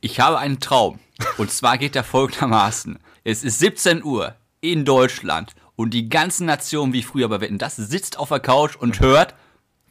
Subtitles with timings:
[0.00, 0.98] Ich habe einen Traum.
[1.36, 2.98] Und zwar geht er folgendermaßen.
[3.24, 7.76] Es ist 17 Uhr in Deutschland und die ganze Nation, wie früher bei Wetten, das
[7.76, 9.34] sitzt auf der Couch und hört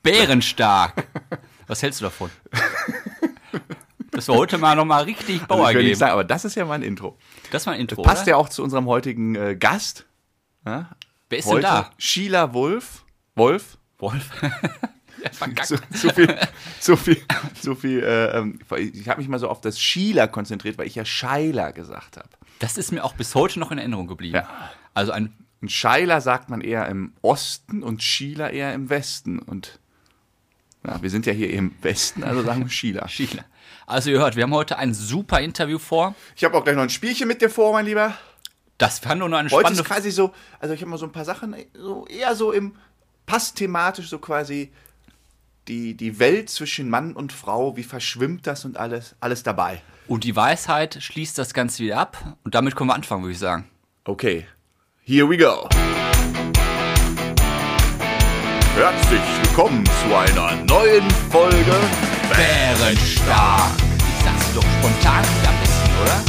[0.01, 1.07] Bärenstark.
[1.67, 2.31] Was hältst du davon?
[4.11, 5.89] Das war heute mal nochmal richtig Bauer Also geben.
[5.89, 7.18] nicht sagen, aber das ist ja mein Intro.
[7.52, 8.02] Das war ein Intro.
[8.02, 8.32] Passt oder?
[8.32, 10.05] ja auch zu unserem heutigen äh, Gast.
[10.66, 10.89] Ja,
[11.30, 11.91] Wer ist denn heute da?
[11.98, 13.05] Sheila Wolf.
[13.36, 13.78] Wolf?
[14.00, 14.30] Wolf.
[15.23, 15.65] ja.
[15.65, 16.38] So, so viel,
[16.79, 17.21] so viel,
[17.59, 18.04] so viel.
[18.04, 21.71] Äh, ähm, ich habe mich mal so auf das Sheila konzentriert, weil ich ja Scheiler
[21.71, 22.30] gesagt habe.
[22.59, 24.35] Das ist mir auch bis heute noch in Erinnerung geblieben.
[24.35, 24.71] Ja.
[24.94, 29.39] Also ein Und Scheiler sagt man eher im Osten und Sheila eher im Westen.
[29.39, 29.80] Und
[30.85, 33.08] ja, wir sind ja hier im Westen, also sagen wir Sheila.
[33.09, 33.45] Schieler.
[33.86, 36.16] Also ihr hört, wir haben heute ein super Interview vor.
[36.36, 38.13] Ich habe auch gleich noch ein Spielchen mit dir vor, mein Lieber.
[38.77, 41.05] Das kann nur noch eine Heute spannende ist quasi so, also ich habe mal so
[41.05, 42.75] ein paar Sachen, so eher so im,
[43.25, 44.72] passt thematisch so quasi
[45.70, 49.82] die, die Welt zwischen Mann und Frau, wie verschwimmt das und alles, alles dabei.
[50.08, 52.38] Und die Weisheit schließt das Ganze wieder ab.
[52.44, 53.70] Und damit können wir anfangen, würde ich sagen.
[54.06, 54.48] Okay,
[55.03, 55.70] here we go.
[58.76, 61.76] Herzlich willkommen zu einer neuen Folge
[62.31, 63.72] Bärenstark.
[63.98, 66.23] Ich sag's doch spontan wieder am besten, oder?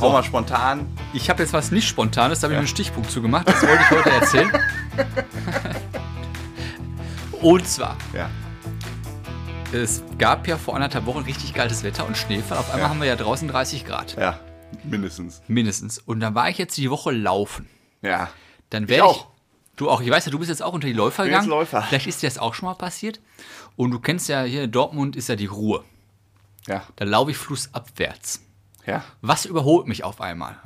[0.00, 0.86] Hau mal spontan.
[1.14, 3.48] Ich habe jetzt was nicht Spontanes, da habe ich mir einen Stichpunkt zugemacht.
[3.48, 4.52] Das wollte ich heute erzählen.
[7.44, 8.30] Und zwar, Ja.
[9.72, 12.56] es gab ja vor anderthalb Wochen richtig geiles Wetter und Schneefall.
[12.58, 12.88] Auf einmal Ja.
[12.88, 14.16] haben wir ja draußen 30 Grad.
[14.16, 14.40] Ja,
[14.82, 15.42] mindestens.
[15.46, 15.98] Mindestens.
[15.98, 17.68] Und dann war ich jetzt die Woche laufen.
[18.02, 18.30] Ja.
[18.70, 19.26] Dann Ich werde ich, auch.
[19.76, 21.48] Du auch, ich weiß ja, du bist jetzt auch unter die Läufer gegangen.
[21.48, 21.82] Läufer.
[21.82, 23.20] Vielleicht ist dir das auch schon mal passiert.
[23.76, 25.84] Und du kennst ja hier in Dortmund ist ja die Ruhe.
[26.66, 26.84] Ja.
[26.96, 28.40] Da laufe ich flussabwärts.
[28.86, 29.04] Ja.
[29.20, 30.56] Was überholt mich auf einmal?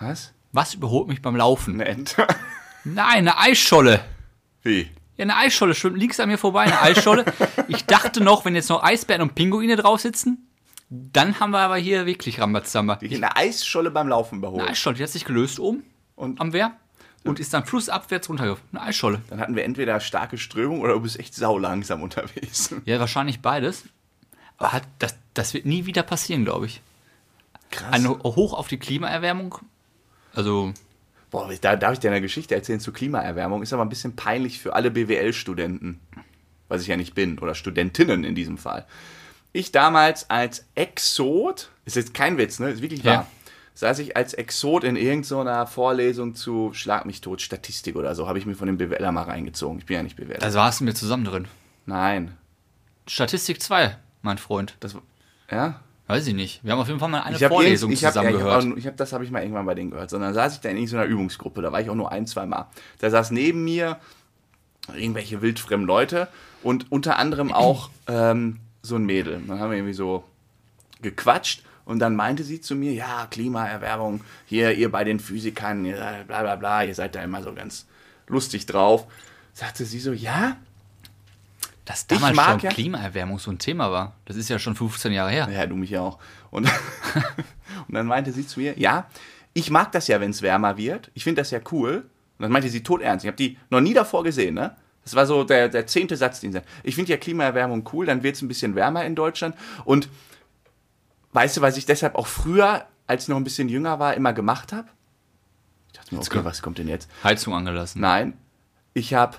[0.00, 0.32] Was?
[0.52, 1.74] Was überholt mich beim Laufen?
[1.74, 2.26] Eine Ente.
[2.84, 4.00] Nein, eine Eisscholle.
[4.62, 4.90] Wie?
[5.16, 7.24] Ja, eine Eisscholle schwimmt links an mir vorbei, eine Eisscholle.
[7.68, 10.48] Ich dachte noch, wenn jetzt noch Eisbären und Pinguine drauf sitzen,
[10.90, 12.96] dann haben wir aber hier wirklich Rambazamba.
[12.96, 14.62] Die eine Eisscholle beim Laufen überholt.
[14.62, 15.84] Eine Eisscholle, die hat sich gelöst oben
[16.16, 16.72] Und am Wehr
[17.24, 18.64] und ist dann flussabwärts runtergelaufen.
[18.72, 19.22] Eine Eisscholle.
[19.30, 22.74] dann hatten wir entweder starke Strömung oder du bist echt saulangsam unterwegs.
[22.84, 23.84] Ja, wahrscheinlich beides.
[24.58, 26.80] Aber hat, das, das wird nie wieder passieren, glaube ich.
[27.70, 27.92] Krass.
[27.92, 29.58] Ein Hoch auf die Klimaerwärmung.
[30.34, 30.72] Also,
[31.32, 33.62] Boah, da darf ich dir eine Geschichte erzählen zu Klimaerwärmung.
[33.62, 35.98] Ist aber ein bisschen peinlich für alle BWL-Studenten.
[36.68, 37.38] Was ich ja nicht bin.
[37.40, 38.86] Oder Studentinnen in diesem Fall.
[39.52, 42.70] Ich damals als Exot, ist jetzt kein Witz, ne?
[42.70, 43.12] Ist wirklich Ja.
[43.12, 43.26] wahr.
[43.74, 48.38] Saß ich als Exot in irgendeiner Vorlesung zu Schlag mich tot, Statistik oder so, habe
[48.38, 49.78] ich mir von dem BWLer mal reingezogen.
[49.78, 50.38] Ich bin ja nicht BWLer.
[50.38, 51.48] da saßen wir zusammen drin.
[51.86, 52.36] Nein.
[53.06, 54.76] Statistik 2, mein Freund.
[54.80, 54.94] Das,
[55.50, 55.80] ja?
[56.08, 56.64] Weiß ich nicht.
[56.64, 58.42] Wir haben auf jeden Fall mal eine Ich habe Vorlesung ich hab, zusammen ja, ich
[58.42, 58.86] gehört.
[58.86, 60.10] hab, das habe ich mal irgendwann bei denen gehört.
[60.10, 61.62] Sondern saß ich da in so einer Übungsgruppe.
[61.62, 62.68] Da war ich auch nur ein, zwei Mal.
[62.98, 63.98] Da saß neben mir
[64.94, 66.28] irgendwelche wildfremden Leute
[66.62, 69.40] und unter anderem auch ähm, so ein Mädel.
[69.46, 70.24] Dann haben wir irgendwie so
[71.00, 76.42] gequatscht und dann meinte sie zu mir, ja, Klimaerwärmung, hier, ihr bei den Physikern, bla
[76.42, 77.86] bla bla, ihr seid da immer so ganz
[78.28, 79.06] lustig drauf.
[79.52, 80.56] Sagte sie so, ja,
[81.84, 84.14] Dass damals schon ja- Klimaerwärmung so ein Thema war.
[84.24, 85.48] Das ist ja schon 15 Jahre her.
[85.50, 86.18] Ja, du mich ja auch.
[86.50, 86.64] Und,
[87.88, 89.08] und dann meinte sie zu mir, ja,
[89.52, 91.10] ich mag das ja, wenn es wärmer wird.
[91.14, 92.08] Ich finde das ja cool.
[92.38, 93.24] Und dann meinte sie todernst.
[93.24, 94.76] Ich habe die noch nie davor gesehen, ne?
[95.04, 96.68] Das war so der, der zehnte Satz, den sie sagt.
[96.84, 99.56] Ich finde ja Klimaerwärmung cool, dann wird es ein bisschen wärmer in Deutschland.
[99.84, 100.08] Und
[101.32, 104.32] weißt du, was ich deshalb auch früher, als ich noch ein bisschen jünger war, immer
[104.32, 104.88] gemacht habe?
[105.88, 107.10] Ich dachte mir, okay, was kommt denn jetzt?
[107.24, 108.00] Heizung angelassen.
[108.00, 108.34] Nein,
[108.94, 109.38] ich habe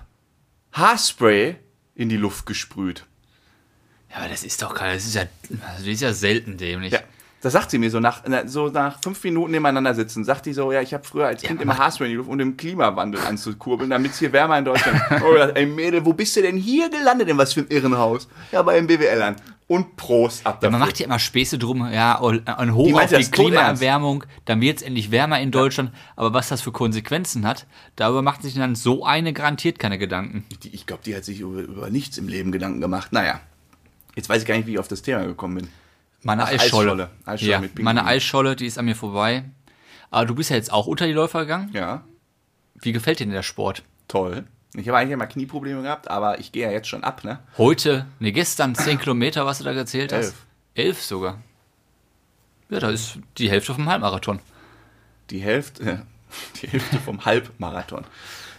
[0.74, 1.56] Haarspray
[1.96, 3.06] in die Luft gesprüht.
[4.10, 6.94] Ja, aber das ist doch gerade, das ist ja, das ist ja selten dämlich.
[6.94, 7.00] Ja.
[7.42, 10.24] Das sagt sie mir so nach, na, so nach fünf Minuten nebeneinander sitzen.
[10.24, 12.38] Sagt die so, ja, ich habe früher als Kind immer Haarspray in die Luft, um
[12.38, 15.02] den Klimawandel anzukurbeln, damit es hier wärmer in Deutschland.
[15.24, 17.28] Oh, ey Mädel, wo bist du denn hier gelandet?
[17.28, 18.30] In was für ein Irrenhaus?
[18.54, 19.36] Ja, bei dem BWLern.
[19.68, 22.94] Und Prost ab Ja, man macht ja immer Späße drum, ja, und ein Hoch Die
[22.94, 23.32] auf die.
[23.32, 27.66] Klimaerwärmung, dann wird es endlich wärmer in Deutschland, aber was das für Konsequenzen hat,
[27.96, 30.46] darüber macht sich dann so eine garantiert keine Gedanken.
[30.64, 33.14] Die, ich glaube, die hat sich über, über nichts im Leben Gedanken gemacht.
[33.14, 33.40] Naja,
[34.16, 35.70] jetzt weiß ich gar nicht, wie ich auf das Thema gekommen bin.
[36.24, 36.92] Meine Ach, Eisscholle.
[36.92, 37.10] Eisscholle.
[37.26, 39.46] Eisscholle ja, meine Eisscholle, die ist an mir vorbei.
[40.12, 41.70] Aber du bist ja jetzt auch unter die Läufer gegangen.
[41.74, 42.04] Ja,
[42.76, 43.84] Wie gefällt dir denn der Sport?
[44.08, 44.46] toll.
[44.76, 47.40] Ich habe eigentlich immer Knieprobleme gehabt, aber ich gehe ja jetzt schon ab, ne?
[47.58, 50.26] Heute, ne, gestern 10 Kilometer, was du da erzählt hast.
[50.26, 50.46] Elf.
[50.74, 51.40] Elf sogar.
[52.70, 54.40] Ja, das ist die Hälfte vom Halbmarathon.
[55.30, 56.06] Die Hälfte,
[56.62, 58.04] die Hälfte vom Halbmarathon.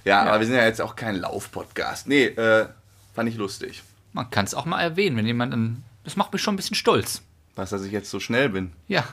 [0.05, 2.07] Ja, aber wir sind ja jetzt auch kein Lauf-Podcast.
[2.07, 2.69] Nee, äh,
[3.13, 3.83] fand ich lustig.
[4.13, 5.83] Man kann es auch mal erwähnen, wenn jemand dann.
[6.05, 7.23] Das macht mich schon ein bisschen stolz.
[7.57, 8.73] Was, dass ich jetzt so schnell bin.
[8.87, 9.05] Ja.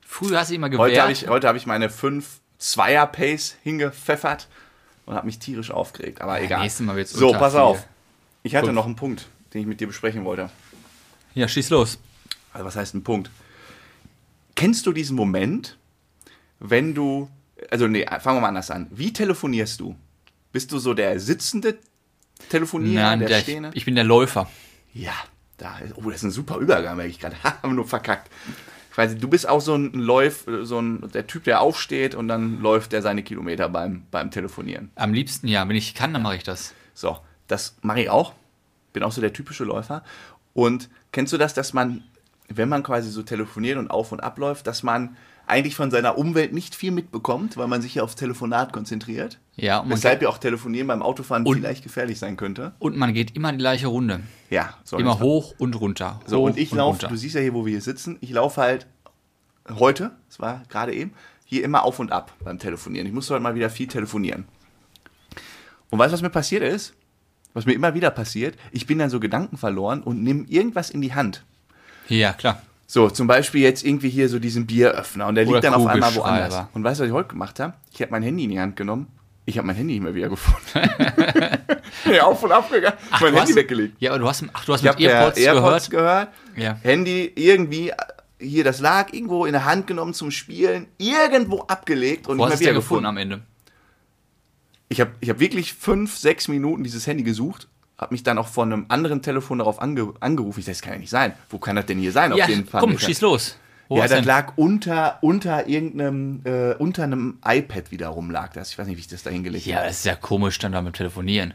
[0.00, 0.90] Früher hast du immer gewehrt.
[0.90, 4.48] Heute habe ich, heute hab ich meine 5 Zweier Pace hingepfeffert
[5.06, 6.20] und habe mich tierisch aufgeregt.
[6.20, 6.62] Aber egal.
[6.62, 7.86] nächstes Mal wird's so, pass auf.
[8.42, 8.76] Ich hatte Fünf.
[8.76, 9.28] noch einen Punkt.
[9.52, 10.50] den ich mit dir besprechen wollte.
[11.34, 11.98] Ja, schieß los.
[12.52, 13.30] Also was heißt ein Punkt?
[14.54, 15.78] Kennst du diesen Moment,
[16.58, 17.28] wenn du,
[17.70, 18.86] also nee, fangen wir mal anders an.
[18.90, 19.96] Wie telefonierst du?
[20.52, 21.78] Bist du so der sitzende
[22.48, 23.68] Telefonierer, Nein, der, der, stehende?
[23.70, 24.48] ich, ich bin der Läufer.
[24.92, 25.14] Ja,
[25.56, 27.36] da ist, oh, das ist ein super Übergang, merke ich gerade.
[27.42, 28.30] Haben nur verkackt.
[28.96, 32.60] Nicht, du bist auch so ein Läuf, so ein, der Typ, der aufsteht und dann
[32.60, 34.90] läuft der seine Kilometer beim, beim Telefonieren.
[34.94, 36.74] Am liebsten ja, wenn ich kann, dann mache ich das.
[36.94, 37.18] So,
[37.48, 38.32] das mache ich auch.
[38.92, 40.02] Bin auch so der typische Läufer.
[40.54, 42.04] Und kennst du das, dass man,
[42.48, 45.16] wenn man quasi so telefoniert und auf und abläuft, dass man
[45.52, 49.38] eigentlich von seiner Umwelt nicht viel mitbekommt, weil man sich ja aufs Telefonat konzentriert?
[49.56, 52.72] Ja, und Weshalb ja auch Telefonieren beim Autofahren Und- vielleicht gefährlich sein könnte.
[52.80, 54.20] und man geht immer die gleiche Runde.
[54.50, 56.20] Ja, soll Immer hoch und runter.
[56.26, 58.60] So, hoch und ich laufe, du siehst ja hier, wo wir hier sitzen, ich laufe
[58.60, 58.86] halt
[59.78, 61.12] heute, es war gerade eben,
[61.44, 63.06] hier immer auf und ab beim Telefonieren.
[63.06, 64.44] Ich musste heute mal wieder viel telefonieren.
[65.90, 66.94] Und weißt du, was mir passiert ist?
[67.54, 68.56] Was mir immer wieder passiert?
[68.70, 71.44] Ich bin dann so Gedanken verloren und nehme irgendwas in die Hand.
[72.08, 72.62] Ja, klar.
[72.86, 75.86] So, zum Beispiel jetzt irgendwie hier so diesen Bieröffner und der liegt Oder dann auf
[75.86, 76.66] einmal woanders.
[76.74, 77.72] Und weißt du, was ich heute gemacht habe?
[77.92, 79.06] Ich habe mein Handy in die Hand genommen.
[79.44, 80.88] Ich habe mein Handy nicht mehr wieder gefunden.
[82.04, 82.96] nee, auf und ab gegangen.
[83.10, 83.96] Ach, mein Handy hast- weggelegt.
[83.98, 86.30] Ja, aber du hast, ach, du hast Ich mit Airpods, Airpods gehört.
[86.54, 86.56] gehört.
[86.56, 86.76] Ja.
[86.82, 87.96] Handy irgendwie äh,
[88.38, 92.52] hier, das lag irgendwo in der Hand genommen zum Spielen, irgendwo abgelegt und Wo nicht
[92.52, 93.06] hast mehr du wieder gefunden.
[93.06, 93.40] am Ende?
[94.88, 97.66] Ich habe ich hab wirklich fünf, sechs Minuten dieses Handy gesucht,
[98.02, 100.60] habe mich dann auch von einem anderen Telefon darauf ange angerufen.
[100.60, 101.32] Ich sag, das kann ja nicht sein.
[101.48, 102.34] Wo kann das denn hier sein?
[102.34, 102.80] Ja, auf jeden Fall.
[102.80, 103.56] komm, schieß los.
[103.88, 104.24] Wo ja, das denn?
[104.24, 108.70] lag unter, unter irgendeinem, äh, unter einem iPad wiederum lag das.
[108.70, 109.86] Ich weiß nicht, wie ich das da hingelegt Ja, habe.
[109.88, 111.54] das ist ja komisch, dann damit telefonieren.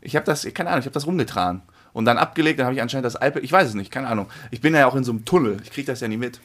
[0.00, 1.62] Ich habe das, keine Ahnung, ich habe das rumgetragen.
[1.92, 4.26] Und dann abgelegt, dann habe ich anscheinend das iPad, ich weiß es nicht, keine Ahnung.
[4.50, 6.40] Ich bin ja auch in so einem Tunnel, ich kriege das ja nie mit.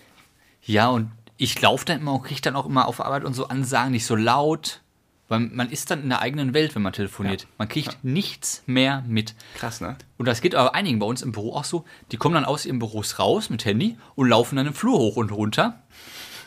[0.61, 3.47] Ja, und ich laufe dann immer und kriege dann auch immer auf Arbeit und so
[3.47, 4.81] Ansagen, nicht so laut.
[5.27, 7.41] Weil man ist dann in der eigenen Welt, wenn man telefoniert.
[7.41, 7.47] Ja.
[7.57, 9.35] Man kriegt nichts mehr mit.
[9.55, 9.97] Krass, ne?
[10.17, 11.83] Und das geht aber einigen bei uns im Büro auch so.
[12.11, 15.17] Die kommen dann aus ihren Büros raus mit Handy und laufen dann im Flur hoch
[15.17, 15.83] und runter.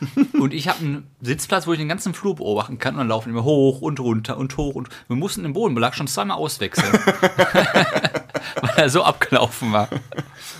[0.33, 2.95] und ich habe einen Sitzplatz, wo ich den ganzen Flur beobachten kann.
[2.95, 4.73] Und dann laufen immer hoch und runter und hoch.
[4.73, 6.91] Und wir mussten den Bodenbelag schon zweimal auswechseln.
[8.61, 9.89] Weil er so abgelaufen war.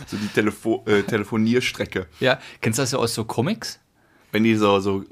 [0.05, 2.05] So die Telefo äh, Telefonierstrecke.
[2.19, 3.79] Ja, kennst du das ja aus so Comics?
[4.31, 5.03] Wenn die so, so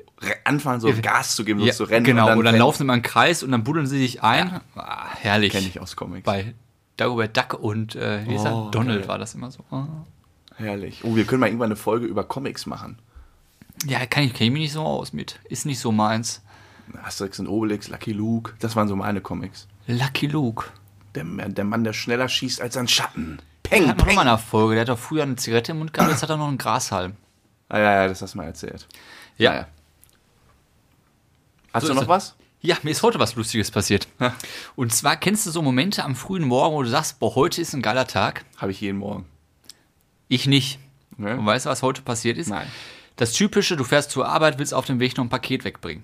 [0.44, 2.06] anfangen, so Gas zu geben, so Ja, zu rennen.
[2.06, 4.60] genau, und dann, rennen- laufen sie mal im Kreis und dann buddeln sie sich ein.
[4.76, 5.52] Ah, herrlich.
[5.54, 6.26] Kenn ich aus Comics.
[6.26, 6.54] Bei
[6.98, 8.54] Dagobert Duck und äh, wie ist er?
[8.56, 9.08] Oh, Donald geil.
[9.10, 9.64] war das immer so.
[9.72, 9.88] Ah.
[10.58, 11.02] Herrlich.
[11.04, 12.98] Oh, wir können mal irgendwann eine Folge über Comics machen.
[13.86, 15.40] Ja, kann ich, kenn ich mich nicht so aus mit.
[15.46, 16.42] Ist nicht so meins.
[17.04, 19.68] Asterix und Obelix, Lucky Luke, das waren so meine Comics.
[19.88, 20.66] Lucky Luke.
[21.16, 23.40] Der, der Mann, der schneller schießt als ein Schatten.
[23.64, 24.16] Peng, Der hat noch peng.
[24.16, 24.74] mal eine Folge.
[24.74, 27.14] Der hat doch früher eine Zigarette im Mund gehabt, jetzt hat er noch einen Grashalm.
[27.70, 28.88] Ah, ja, ja, das hast du mal erzählt.
[29.38, 29.52] Ja.
[29.52, 29.68] Naja.
[31.74, 32.36] Hast So du noch was?
[32.62, 34.08] Ja, mir ist heute was Lustiges passiert.
[34.76, 37.74] Und zwar kennst du so Momente am frühen Morgen, wo du sagst, boah, heute ist
[37.74, 38.44] ein geiler Tag.
[38.58, 39.26] Habe ich jeden Morgen.
[40.28, 40.80] Ich nicht.
[41.18, 41.38] Ne?
[41.38, 42.50] Und weißt du, was heute passiert ist?
[42.50, 42.68] Nein.
[43.16, 46.04] Das Typische, du fährst zur Arbeit, willst auf dem Weg noch ein Paket wegbringen.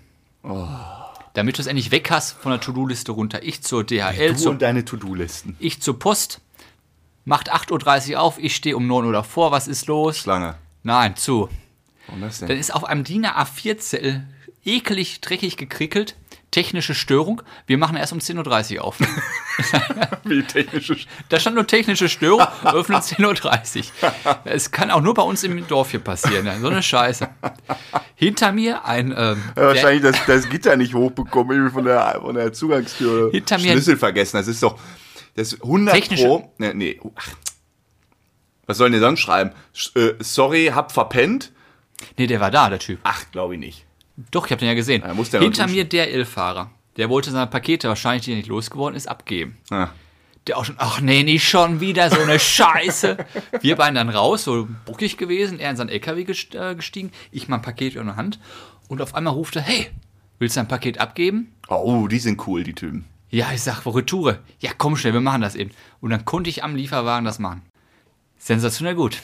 [1.33, 3.43] Damit du es endlich weg hast von der To-Do-Liste runter.
[3.43, 5.55] Ich zur DHL, Du zur, und deine To-Do-Listen.
[5.59, 6.41] ich zur Post.
[7.25, 9.51] Macht 8.30 Uhr auf, ich stehe um 9 Uhr davor.
[9.51, 10.17] Was ist los?
[10.19, 10.55] Schlange.
[10.83, 11.49] Nein, zu.
[12.05, 12.47] Warum das denn?
[12.49, 14.27] Dann ist auf einem DIN A4-Zettel
[14.65, 16.15] ekelig dreckig gekrickelt.
[16.51, 17.41] Technische Störung.
[17.67, 18.97] Wir machen erst um 10.30 Uhr auf.
[20.23, 20.95] Wie technische
[21.27, 24.39] Da stand nur technische Störung, öffnen 10.30 Uhr.
[24.45, 26.49] Es kann auch nur bei uns im Dorf hier passieren.
[26.61, 27.27] So eine Scheiße.
[28.15, 29.13] Hinter mir ein.
[29.17, 33.31] Ähm, Ja, wahrscheinlich das, das Gitter nicht hochbekommen, irgendwie von der, von der Zugangstür.
[33.31, 34.37] Hinter mir- Schlüssel vergessen.
[34.37, 34.79] Das ist doch.
[35.35, 36.53] Das ist 100 Technische- Pro.
[36.57, 37.01] Nee, nee.
[37.15, 37.27] Ach.
[38.65, 39.51] Was sollen die sonst schreiben?
[39.75, 41.51] Sch- Äh, sorry, hab verpennt?
[42.17, 42.99] nee, der war da, der Typ.
[43.03, 43.85] Ach, glaube ich nicht.
[44.31, 45.03] Doch, ich habe den ja gesehen.
[45.05, 46.71] Ja, der Hinter mir der L-Fahrer.
[46.97, 49.57] Der wollte seine Pakete, wahrscheinlich die er nicht losgeworden ist, abgeben.
[49.69, 49.89] Ah.
[50.47, 53.17] Der auch schon, ach nee, nicht schon wieder so eine Scheiße.
[53.61, 56.21] Wir beiden dann raus, so buckig gewesen, er in seinen LKW
[56.53, 58.39] äh, gestiegen, ich mein Paket in der Hand
[58.87, 59.87] und auf einmal ruft er, hey,
[60.39, 61.51] willst du ein Paket abgeben?
[61.67, 63.05] Oh, die sind cool, die Typen.
[63.31, 64.39] Ja, ich sag, Retoure.
[64.59, 65.71] Ja, komm schnell, wir machen das eben.
[65.99, 67.63] Und dann konnte ich am Lieferwagen das machen.
[68.37, 69.21] Sensationell gut.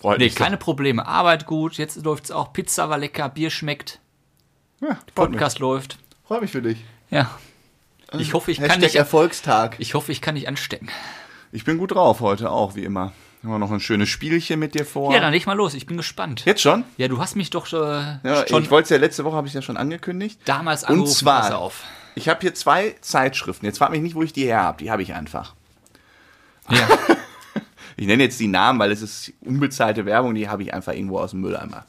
[0.00, 1.06] Freut Nee, keine Probleme.
[1.06, 2.52] Arbeit gut, jetzt läuft's auch.
[2.52, 4.00] Pizza war lecker, Bier schmeckt.
[4.80, 5.14] Ja, freut, mich.
[5.14, 5.98] Podcast läuft.
[6.26, 6.78] freut mich für dich.
[7.10, 7.30] Ja.
[8.18, 9.76] Ich hoffe, ich kann Hashtag nicht, Erfolgstag.
[9.78, 10.88] ich hoffe, ich kann nicht anstecken.
[11.52, 13.12] Ich bin gut drauf heute auch, wie immer.
[13.42, 15.12] Haben wir noch ein schönes Spielchen mit dir vor.
[15.12, 16.44] Ja, dann leg mal los, ich bin gespannt.
[16.46, 16.84] Jetzt schon?
[16.96, 17.76] Ja, du hast mich doch äh,
[18.22, 20.40] Ja, schon ich wollte es ja letzte Woche, habe ich ja schon angekündigt.
[20.44, 21.12] damals Und angerufen.
[21.14, 21.82] zwar- pass auf.
[22.14, 23.66] Ich habe hier zwei Zeitschriften.
[23.66, 24.78] Jetzt frag mich nicht, wo ich die her habe.
[24.78, 25.54] Die habe ich einfach.
[26.70, 26.88] Ja.
[27.96, 31.20] Ich nenne jetzt die Namen, weil es ist unbezahlte Werbung, die habe ich einfach irgendwo
[31.20, 31.86] aus dem Mülleimer.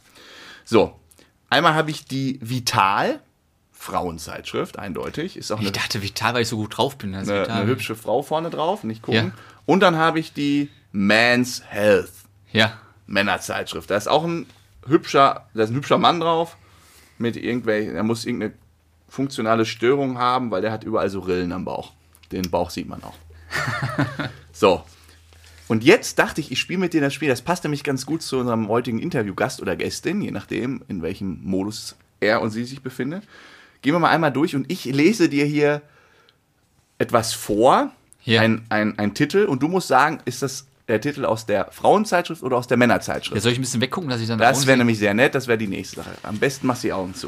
[0.64, 1.00] So,
[1.56, 3.20] einmal habe ich die Vital
[3.72, 5.38] Frauenzeitschrift, eindeutig.
[5.38, 7.14] Ist auch eine, Ich dachte, Vital, weil ich so gut drauf bin.
[7.14, 7.50] Eine, Vital.
[7.50, 9.34] eine hübsche Frau vorne drauf, nicht gucken.
[9.36, 9.42] Ja.
[9.66, 12.12] Und dann habe ich die Man's Health
[12.52, 12.78] Ja.
[13.08, 13.90] Männerzeitschrift.
[13.90, 14.48] Da ist auch ein
[14.88, 16.58] hübscher, da ist ein hübscher Mann drauf
[17.18, 18.54] mit irgendwelchen, er muss irgendeine
[19.08, 21.94] funktionale Störung haben, weil der hat überall so Rillen am Bauch.
[22.32, 23.16] Den Bauch sieht man auch.
[24.52, 24.84] so.
[25.68, 27.28] Und jetzt dachte ich, ich spiele mit dir das Spiel.
[27.30, 31.40] Das passt nämlich ganz gut zu unserem heutigen Interviewgast oder Gästin, je nachdem, in welchem
[31.44, 33.22] Modus er und sie sich befinden.
[33.82, 35.82] Gehen wir mal einmal durch und ich lese dir hier
[36.98, 37.92] etwas vor,
[38.24, 38.42] Ja.
[38.42, 42.44] ein, ein, ein Titel, und du musst sagen, ist das der Titel aus der Frauenzeitschrift
[42.44, 43.36] oder aus der Männerzeitschrift?
[43.36, 45.48] Ja, soll ich ein bisschen weggucken, dass ich dann Das wäre nämlich sehr nett, das
[45.48, 46.12] wäre die nächste Sache.
[46.24, 47.28] Am besten machst du die Augen zu.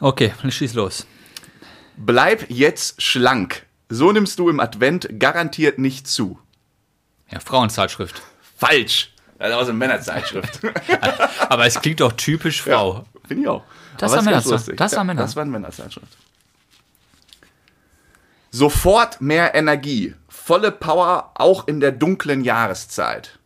[0.00, 1.06] Okay, dann schieß los.
[1.98, 3.66] Bleib jetzt schlank.
[3.90, 6.38] So nimmst du im Advent garantiert nicht zu.
[7.30, 8.20] Ja, Frauenzeitschrift.
[8.56, 9.12] Falsch.
[9.38, 10.60] Das ist aus der Männerzeitschrift.
[11.48, 13.04] Aber es klingt doch typisch Frau.
[13.26, 13.64] Finde ich auch.
[13.96, 14.76] Das war lustig.
[14.76, 15.22] das war Ja, Männer.
[15.22, 16.16] Das war eine Männerzeitschrift.
[18.50, 20.14] Sofort mehr Energie.
[20.28, 23.38] Volle Power auch in der dunklen Jahreszeit.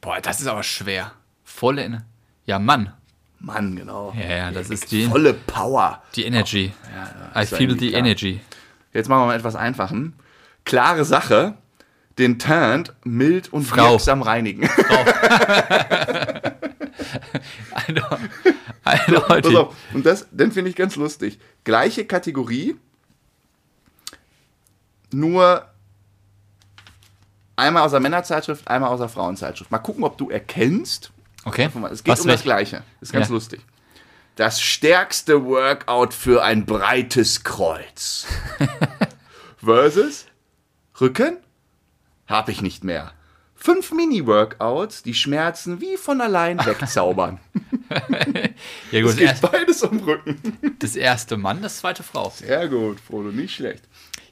[0.00, 1.12] Boah, das ist aber schwer.
[1.44, 2.04] Volle Ener
[2.46, 2.92] Ja, Mann.
[3.40, 4.14] Mann, genau.
[4.16, 6.02] Ja, ja, das ist die, Volle Power.
[6.14, 6.72] die Energy.
[7.34, 8.00] I ist ja feel irgendwie the klar.
[8.04, 8.40] energy.
[8.92, 10.14] Jetzt machen wir mal etwas einfachen.
[10.64, 11.54] Klare Sache.
[12.20, 13.92] Den Turnt mild und Frau.
[13.92, 14.68] wirksam reinigen.
[18.84, 19.56] Pass Eindeutig.
[19.56, 19.74] auf.
[19.94, 21.38] Und das, den finde ich ganz lustig.
[21.64, 22.76] Gleiche Kategorie,
[25.12, 25.66] nur
[27.56, 29.70] einmal aus der Männerzeitschrift, einmal aus der Frauenzeitschrift.
[29.70, 31.10] Mal gucken, ob du erkennst.
[31.44, 31.70] Okay.
[31.90, 32.82] Es geht Was um das Gleiche.
[33.00, 33.34] Ist ganz Ja.
[33.34, 33.60] lustig.
[34.36, 38.26] Das stärkste Workout für ein breites Kreuz.
[39.62, 40.26] Versus
[41.00, 41.38] Rücken?
[42.30, 43.12] Hab ich nicht mehr.
[43.56, 47.38] Fünf Mini-Workouts, die Schmerzen wie von allein wegzaubern.
[48.90, 50.40] Ja, gut, Es geht erste, beides um Rücken.
[50.78, 52.32] das erste Mann, das zweite Frau.
[52.34, 53.82] Sehr gut, Frodo, nicht schlecht.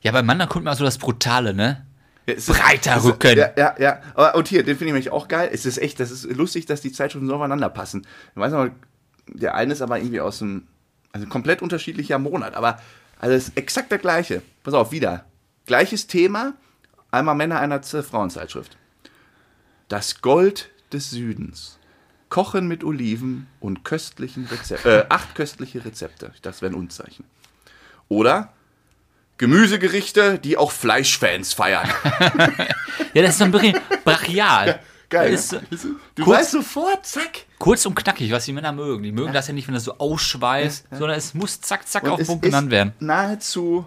[0.00, 1.85] Ja, bei Mann, da kommt mal so das Brutale, ne?
[2.25, 3.37] Breiter es Rücken.
[3.37, 4.00] Ja, ja, ja.
[4.14, 5.50] Aber, und hier, den finde ich nämlich auch geil.
[5.52, 8.07] Es ist echt, das ist lustig, dass die Zeitschriften so aufeinander passen.
[8.31, 8.69] Ich weiß noch,
[9.26, 10.67] der eine ist aber irgendwie aus einem,
[11.12, 12.81] also komplett unterschiedlicher Monat, aber
[13.21, 14.43] es ist exakt der gleiche.
[14.62, 15.25] Pass auf, wieder.
[15.67, 16.52] Gleiches Thema,
[17.10, 18.76] einmal Männer, einer Frauenzeitschrift.
[19.88, 21.78] Das Gold des Südens.
[22.28, 24.90] Kochen mit Oliven und köstlichen Rezepten.
[24.90, 26.32] Äh, acht köstliche Rezepte.
[26.42, 27.24] Das wäre ein Unzeichen.
[28.08, 28.52] Oder
[29.38, 31.88] Gemüsegerichte, die auch Fleischfans feiern.
[33.14, 34.80] Ja, das ist so ein bisschen brachial.
[35.08, 35.32] Geil.
[35.32, 35.62] Das ne?
[35.70, 37.46] ist, Du kurz- weißt sofort, zack.
[37.58, 39.02] kurz und knackig, was die Männer mögen.
[39.02, 42.16] Die mögen das ja nicht, wenn das so ausschweißt, sondern es muss zack, zack auf
[42.16, 42.92] den es Punkt genannt werden.
[43.00, 43.86] nahezu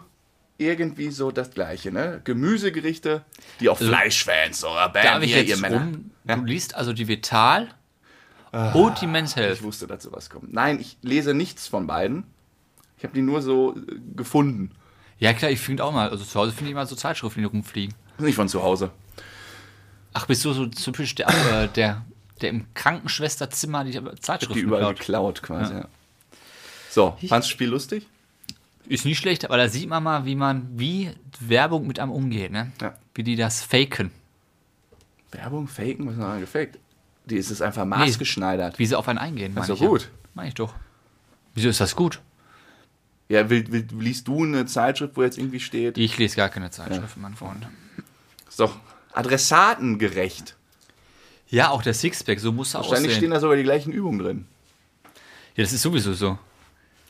[0.61, 2.21] irgendwie so das Gleiche, ne?
[2.23, 3.23] Gemüsegerichte,
[3.59, 5.79] die auch Fleischfans oder Darf Bam, ich hier, ihr Männer.
[5.81, 6.11] rum?
[6.25, 7.67] Du liest also die Vital
[8.73, 9.55] und die Men's Health.
[9.57, 10.53] Ich wusste, dass sowas kommt.
[10.53, 12.23] Nein, ich lese nichts von beiden.
[12.97, 14.71] Ich habe die nur so äh, gefunden.
[15.17, 17.45] Ja, klar, ich finde auch mal, also zu Hause finde ich mal so Zeitschriften, die
[17.45, 17.95] rumfliegen.
[18.19, 18.91] Nicht von zu Hause.
[20.13, 22.05] Ach, bist du so typisch der, äh, der,
[22.41, 24.99] der im Krankenschwesterzimmer die Die Zeitschriften überall klaut?
[24.99, 25.73] geklaut quasi.
[25.73, 25.87] Ja.
[26.89, 28.07] So, fandst du das Spiel lustig?
[28.87, 32.51] Ist nicht schlecht, aber da sieht man mal, wie man, wie Werbung mit einem umgeht,
[32.51, 32.71] ne?
[32.81, 32.95] Ja.
[33.13, 34.11] Wie die das faken.
[35.31, 36.79] Werbung, Faken, was ist noch gefaked?
[37.25, 38.79] Die ist es einfach maßgeschneidert.
[38.79, 39.53] Wie sie auf einen eingehen.
[39.53, 40.01] Meine doch ich gut.
[40.01, 40.07] Ja.
[40.33, 40.73] Meine ich doch.
[41.53, 42.21] Wieso ist das gut?
[43.29, 45.97] Ja, will, will, liest du eine Zeitschrift, wo jetzt irgendwie steht?
[45.97, 47.65] Ich lese gar keine Zeitschriften, mein Freund.
[48.49, 48.77] Ist doch
[49.13, 50.57] adressatengerecht.
[51.47, 53.31] Ja, auch der Sixpack, so muss er Wahrscheinlich stehen aussehen.
[53.31, 54.45] da sogar die gleichen Übungen drin.
[55.55, 56.37] Ja, das ist sowieso so.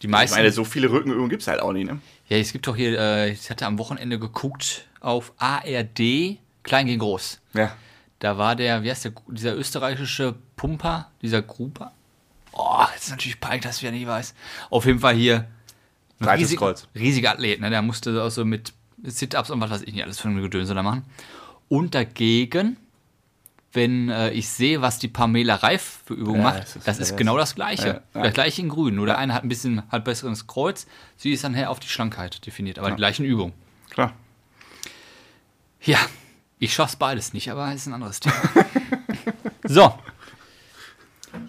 [0.01, 0.35] Die Ich meisten.
[0.37, 1.99] meine, so viele Rückenübungen gibt es halt auch nicht, ne?
[2.27, 6.99] ja, es gibt doch hier, äh, ich hatte am Wochenende geguckt auf ARD, Klein gegen
[6.99, 7.39] Groß.
[7.53, 7.75] Ja.
[8.19, 11.91] Da war der, wie heißt der, dieser österreichische Pumper, dieser Gruber.
[12.51, 14.33] Oh, jetzt ist natürlich peinlich, dass ich ja nicht weiß.
[14.69, 15.47] Auf jeden Fall hier.
[16.19, 16.87] riesig- Kreuz.
[16.93, 17.69] Riesiger Athlet, ne?
[17.71, 20.75] Der musste auch so mit Sit-Ups und was weiß ich nicht alles für eine Gedönse
[20.75, 21.03] da machen.
[21.67, 22.77] Und dagegen,
[23.73, 26.99] wenn äh, ich sehe, was die Pamela Reif für Übungen Ja, macht, das ist- das
[26.99, 27.87] ist genau das Gleiche.
[27.87, 28.23] Ja, ja.
[28.23, 28.95] Das Gleiche in grün.
[28.95, 30.87] Nur der eine hat ein bisschen hat besseres Kreuz,
[31.17, 33.53] sie ist dann her auf die Schlankheit definiert, aber die gleichen Übungen.
[33.89, 34.13] Klar.
[35.83, 35.97] Ja,
[36.59, 38.35] ich schaff's beides nicht, aber ist ein anderes Thema.
[39.63, 39.93] so.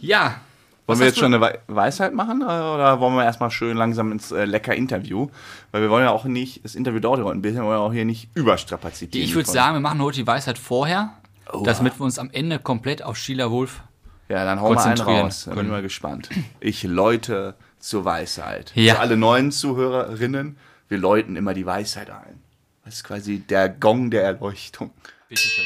[0.00, 0.40] Ja.
[0.86, 3.76] Wollen wir jetzt du- schon eine Wei- Weisheit machen äh, oder wollen wir erstmal schön
[3.76, 5.28] langsam ins äh, lecker Interview?
[5.70, 7.78] Weil wir wollen ja auch nicht, das Interview dauert ja heute ein bisschen, wir wollen
[7.78, 9.12] ja auch hier nicht überstrapazieren.
[9.14, 11.12] Ich würde sagen, wir machen heute die Weisheit vorher,
[11.50, 11.64] Oha.
[11.64, 13.82] damit wir uns am Ende komplett auf Sheila Wolf.
[14.28, 15.44] Ja, dann hauen wir einen raus.
[15.44, 16.30] Da bin ich mal gespannt.
[16.60, 18.72] Ich läute zur Weisheit.
[18.74, 18.94] Ja.
[18.94, 20.56] Für alle neuen Zuhörerinnen,
[20.88, 22.40] wir läuten immer die Weisheit ein.
[22.84, 24.90] Das ist quasi der Gong der Erleuchtung.
[25.28, 25.64] Bitteschön.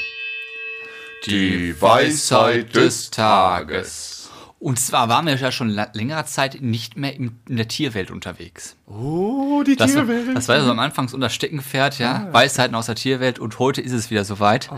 [1.26, 4.25] Die Weisheit des Tages.
[4.66, 8.74] Und zwar waren wir ja schon längerer Zeit nicht mehr in der Tierwelt unterwegs.
[8.86, 10.36] Oh, die Das, war- Tierwelt.
[10.36, 12.26] das war ja so am Anfang so unser Steckenpferd, ja.
[12.32, 14.68] Weisheiten aus der Tierwelt und heute ist es wieder soweit.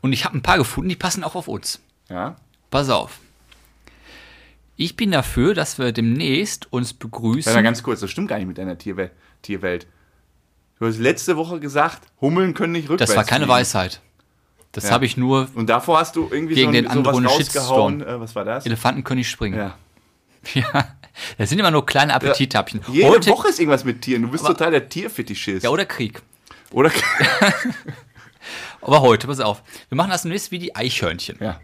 [0.00, 1.78] Und ich habe ein paar gefunden, die passen auch auf uns.
[2.10, 2.34] ja.
[2.70, 3.20] Pass auf.
[4.74, 7.46] Ich bin dafür, dass wir demnächst uns begrüßen.
[7.46, 9.12] Warte mal ganz kurz, das stimmt gar nicht mit deiner Tierwelt.
[9.42, 9.86] Tierwelt.
[10.80, 13.58] Du hast letzte Woche gesagt, Hummeln können nicht rückwärts das war keine fliegen.
[13.60, 14.00] Weisheit.
[14.76, 14.90] Das Ja.
[14.90, 18.02] habe ich nur, Und davor hast du irgendwie Gegen so, den ein, sowas rausgehauen.
[18.02, 18.66] Äh, was war das?
[18.66, 19.58] Elefanten können nicht springen.
[19.58, 19.74] Ja.
[20.54, 20.86] Ja.
[21.38, 22.82] Das sind immer nur kleine Appetithäppchen.
[22.92, 24.20] Jede Heute, Woche ist irgendwas mit Tieren.
[24.22, 25.64] Du bist Aber- total der Tierfetischist.
[25.64, 26.20] Ja, oder Krieg.
[26.72, 26.90] Oder?
[28.82, 29.62] Aber heute, pass auf.
[29.88, 31.38] Wir machen das nächste wie die Eichhörnchen.
[31.40, 31.60] ja.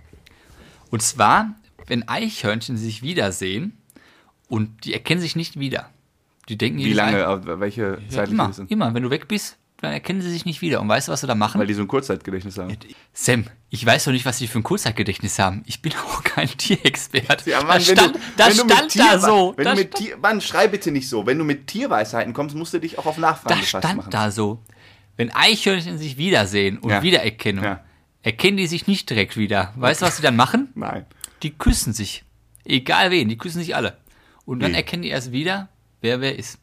[0.91, 1.55] Und zwar,
[1.87, 3.77] wenn Eichhörnchen sich wiedersehen
[4.49, 5.89] und die erkennen sich nicht wieder.
[6.49, 8.95] Die denken Wie lange, welche Ja, zeitliche immer, immer.
[8.95, 10.81] Wenn du weg bist, dann erkennen sie sich nicht wieder.
[10.81, 11.59] Und weißt du, was sie da machen?
[11.61, 12.77] Weil die so ein Kurzzeitgedächtnis haben.
[13.13, 15.63] Sam, ich weiß doch nicht, was sie für ein Kurzzeitgedächtnis haben.
[15.67, 17.51] Ich bin auch kein Tierexperte.
[17.51, 19.55] Ja, Mann, wenn stand, du, da wenn du mit stand da so.
[19.57, 21.27] Wenn du mit Tier, Mann, schrei bitte nicht so.
[21.27, 24.11] Wenn du mit Tierweisheiten kommst, musst du dich auch auf Nachfragen da gefasst stand machen.
[24.11, 24.63] da so.
[25.17, 27.03] Wenn Eichhörnchen sich wiedersehen und Ja.
[27.03, 27.85] wiedererkennen, Ja.
[28.23, 29.73] erkennen die sich nicht direkt wieder.
[29.77, 30.69] Weißt du, was sie dann machen?
[30.75, 31.05] Nein.
[31.43, 32.25] Die küssen sich.
[32.65, 33.97] Egal wen, die küssen sich alle.
[34.45, 34.77] Und dann Wie?
[34.77, 35.69] erkennen die erst wieder,
[36.01, 36.59] wer wer ist.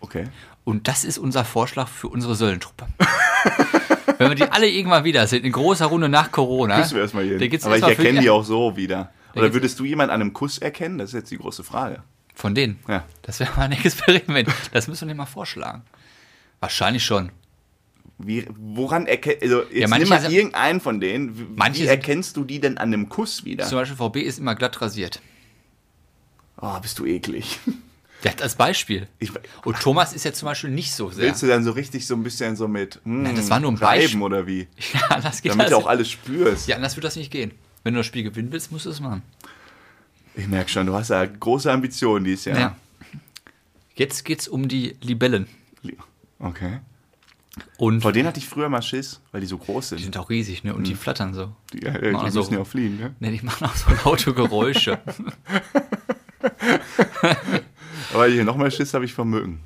[0.00, 0.24] Okay.
[0.64, 2.86] Und das ist unser Vorschlag für unsere Söllentruppe.
[4.18, 6.76] Wenn wir die alle irgendwann wiedersehen, in großer Runde nach Corona.
[6.80, 7.64] Küssen wir erstmal jeden.
[7.64, 9.12] Aber ich erkenne die- auch so wieder.
[9.34, 10.98] Oder würdest du jemanden an einem Kuss erkennen?
[10.98, 12.02] Das ist jetzt die große Frage.
[12.34, 12.78] Von denen.
[12.86, 13.04] Ja.
[13.22, 14.48] Das wäre mal ein Experiment.
[14.72, 15.82] Das müssen wir dir mal vorschlagen.
[16.60, 17.32] Wahrscheinlich schon.
[18.18, 21.56] Wie, woran erkennst also jetzt manche nimm mal sind- irgendeinen von denen.
[21.56, 23.64] Wie, sind- erkennst du die denn an einem Kuss wieder?
[23.66, 25.20] Zum Beispiel VB ist immer glatt rasiert.
[26.60, 27.58] Oh, bist du eklig.
[28.24, 29.08] Hat als Beispiel.
[29.18, 29.32] Ich,
[29.64, 31.24] Und Thomas ist ja zum Beispiel nicht so sehr.
[31.26, 33.72] willst du dann so richtig so ein bisschen so mit hm, Nein, das war nur
[33.72, 34.22] ein Beispiel.
[34.22, 34.68] oder wie?
[35.10, 35.70] Ja, das geht Damit das.
[35.72, 36.68] du auch alles spürst.
[36.68, 37.52] Ja, anders wird das nicht gehen.
[37.84, 39.22] Wenn du das Spiel gewinnen willst, musst du es machen.
[40.34, 42.58] Ich merke schon, du hast ja große Ambitionen dieses Jahr.
[42.58, 42.76] Ja.
[43.96, 45.46] Jetzt geht's um die Libellen.
[46.38, 46.78] Okay.
[47.76, 50.04] Und Vor denen hatte ich früher mal Schiss, weil die so groß die sind.
[50.04, 50.74] sind auch riesig, ne?
[50.74, 51.52] Und die flattern so.
[51.72, 53.14] Die, ja, die Machen so- müssen ja auch fliegen, ne?
[53.20, 54.98] Ne, die machen auch so laute Geräusche.
[58.12, 59.60] Aber hier noch mehr Schiss habe ich vom Mücken.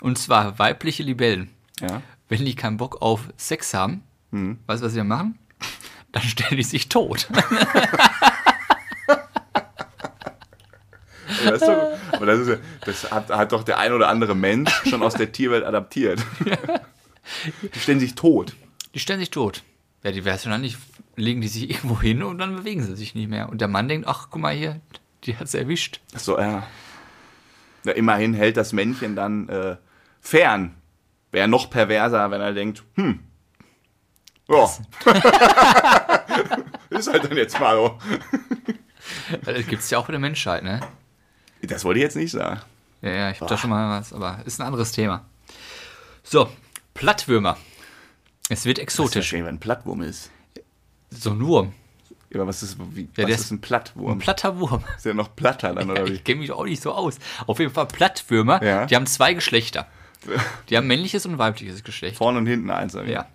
[0.00, 1.50] Und zwar weibliche Libellen.
[1.80, 2.02] Ja.
[2.28, 5.38] Wenn die keinen Bock auf Sex haben, weißt du, was sie dann machen?
[6.12, 7.28] Dann stellen die sich tot.
[11.44, 15.14] Das, doch, das, ist, das hat, hat doch der ein oder andere Mensch schon aus
[15.14, 16.20] der Tierwelt adaptiert.
[17.74, 18.56] Die stellen sich tot.
[18.94, 19.62] Die stellen sich tot.
[20.02, 20.78] Ja, die wär's dann nicht,
[21.16, 23.48] legen die sich irgendwo hin und dann bewegen sie sich nicht mehr.
[23.48, 24.80] Und der Mann denkt, ach, guck mal hier,
[25.24, 26.00] die hat's erwischt.
[26.14, 26.66] So, ja.
[27.88, 27.94] Ja.
[27.94, 29.76] Immerhin hält das Männchen dann äh,
[30.20, 30.74] fern.
[31.30, 33.20] Wäre noch perverser, wenn er denkt, hm.
[34.48, 34.64] Ja.
[36.90, 37.98] ist halt dann jetzt mal so.
[39.44, 40.80] Das gibt's ja auch bei der Menschheit, ne?
[41.62, 42.60] Das wollte ich jetzt nicht sagen.
[43.00, 45.24] Ja, ja, ich hab da schon mal was, aber ist ein anderes Thema.
[46.22, 46.50] So,
[46.94, 47.56] Plattwürmer.
[48.48, 49.32] Es wird Das exotisch.
[49.32, 50.30] ist ein Plattwurm ist.
[51.10, 51.72] So ein Wurm.
[52.30, 54.12] Ja, aber was ist, wie, Ja, was der ist ein Plattwurm?
[54.12, 54.84] Ein platter Wurm.
[54.96, 56.12] ist ja noch platter dann, oder wie?
[56.12, 57.18] Ich kenne mich auch nicht so aus.
[57.46, 58.86] Auf jeden Fall Plattwürmer, Ja.
[58.86, 59.86] die haben zwei Geschlechter.
[60.68, 62.16] Die haben männliches und weibliches Geschlecht.
[62.16, 62.94] Vorne und hinten eins.
[62.94, 63.12] wie?
[63.12, 63.26] Ja.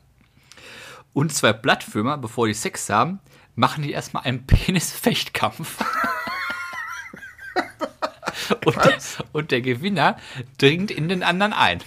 [1.13, 3.19] Und zwei Plattwürmer, bevor die Sex haben,
[3.55, 5.79] machen die erstmal einen Penisfechtkampf.
[8.65, 8.97] und, der,
[9.31, 10.17] und der Gewinner
[10.57, 11.79] dringt in den anderen ein.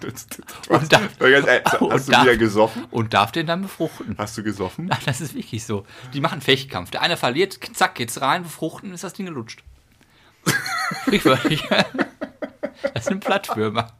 [0.00, 2.84] Das, das, Und da- Aber ganz ehrlich, hast und du da- wieder gesoffen?
[2.90, 4.16] Und darf den dann befruchten.
[4.18, 4.88] Hast du gesoffen?
[4.92, 5.86] Ach, das ist wirklich so.
[6.12, 6.90] Die machen Fechtkampf.
[6.90, 9.62] Der eine verliert, zack, geht's rein, befruchten, ist das Ding gelutscht.
[11.02, 11.64] Sprichwörtlich.
[12.94, 13.92] Das sind Plattwürmer.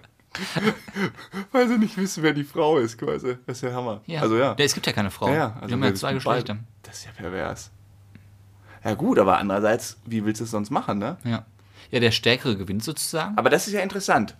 [1.52, 3.36] Weil sie nicht wissen, wer die Frau ist, quasi.
[3.46, 4.00] Das ist ja Hammer.
[4.06, 4.20] Ja.
[4.22, 4.54] Also ja.
[4.58, 5.28] Es gibt ja keine Frau.
[5.28, 5.52] ja, ja.
[5.54, 6.58] Also die haben ja zwei Geschlechter.
[6.82, 7.70] Das ist ja pervers.
[8.84, 11.16] Ja gut, aber andererseits, wie willst du es sonst machen, ne?
[11.24, 11.46] Ja.
[11.90, 13.38] ja, der Stärkere gewinnt sozusagen.
[13.38, 14.36] Aber das ist ja interessant.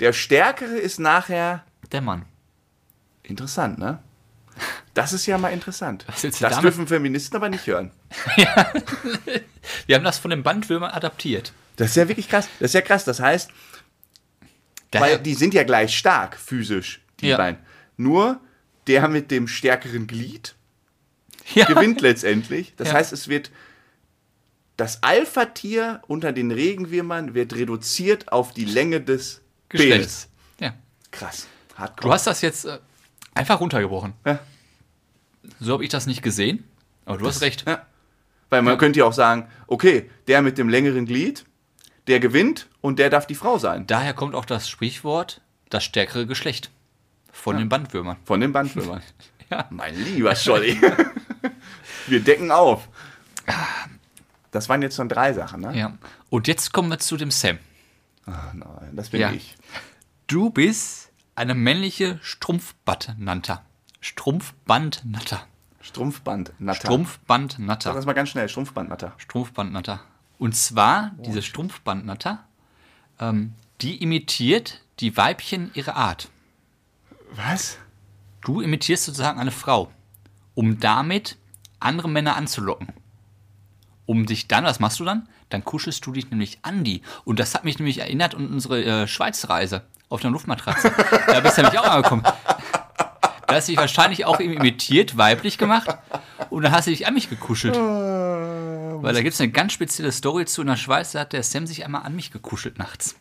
[0.00, 2.24] Der Stärkere ist nachher Der Mann.
[3.22, 3.98] interessant, ne?
[4.94, 6.06] Das ist ja mal interessant.
[6.06, 6.64] Das damit?
[6.64, 7.90] dürfen Feministen aber nicht hören.
[9.86, 11.52] Wir haben das von den Bandwürmern adaptiert.
[11.76, 12.48] Das ist ja wirklich krass.
[12.58, 13.04] Das ist ja krass.
[13.04, 13.50] Das heißt,
[14.90, 17.36] Daher, weil die sind ja gleich stark physisch, die Ja.
[17.36, 17.60] beiden.
[17.98, 18.40] Nur
[18.86, 20.54] der mit dem stärkeren Glied
[21.54, 22.72] ja, gewinnt letztendlich.
[22.76, 22.94] Das Ja.
[22.94, 23.50] heißt, es wird
[24.78, 29.42] das Alpha-Tier unter den Regenwürmern wird reduziert auf die Länge des.
[29.68, 30.28] Geschlechts.
[30.60, 30.74] Ja.
[31.10, 31.46] Krass.
[31.68, 32.14] Du Hardcore.
[32.14, 32.78] hast das jetzt äh,
[33.34, 34.14] einfach runtergebrochen.
[34.24, 34.38] Ja.
[35.60, 36.64] So habe ich das nicht gesehen.
[37.04, 37.64] Aber du hast recht.
[37.66, 37.86] Ja.
[38.50, 41.44] Weil man könnte ja auch sagen, okay, der mit dem längeren Glied,
[42.06, 43.86] der gewinnt und der darf die Frau sein.
[43.86, 46.70] Daher kommt auch das Sprichwort, das stärkere Geschlecht.
[47.32, 48.16] Von den Bandwürmern.
[48.24, 49.02] Von den Bandwürmern.
[49.48, 49.64] Ja.
[49.70, 50.76] Mein lieber Scholli.
[52.08, 52.88] Wir decken auf.
[54.50, 55.78] Das waren jetzt schon drei Sachen, ne?
[55.78, 55.96] Ja.
[56.30, 57.58] Und jetzt kommen wir zu dem Sam.
[58.26, 59.32] Ah, nein, das bin Ja.
[59.32, 59.56] ich.
[60.26, 63.64] Du bist eine männliche Strumpfbandnatter.
[64.00, 65.46] Strumpfbandnatter.
[65.80, 66.74] Strumpfband, Natter.
[66.80, 67.92] Sag Strumpfbandnatter.
[67.94, 70.00] das mal ganz schnell, Strumpfband, Strumpfbandnatter.
[70.38, 72.44] Und zwar, diese Strumpfbandnatter,
[73.20, 76.28] ähm, die imitiert die Weibchen ihrer Art.
[77.32, 77.78] Was?
[78.40, 79.92] Du imitierst sozusagen eine Frau,
[80.54, 81.36] um damit
[81.78, 82.88] andere Männer anzulocken.
[84.06, 85.28] Um dich dann, was machst du dann?
[85.50, 87.02] Dann kuschelst du dich nämlich an die.
[87.24, 90.92] Und das hat mich nämlich erinnert an unsere äh, Schweizreise auf der Luftmatratze.
[91.26, 92.22] da bist du nämlich auch angekommen.
[92.22, 95.88] Da hast du dich wahrscheinlich auch eben imitiert, weiblich gemacht.
[96.50, 97.76] Und dann hast du dich an mich gekuschelt.
[97.76, 100.62] Weil da gibt es eine ganz spezielle Story zu.
[100.62, 103.14] In der Schweiz da hat der Sam sich einmal an mich gekuschelt nachts.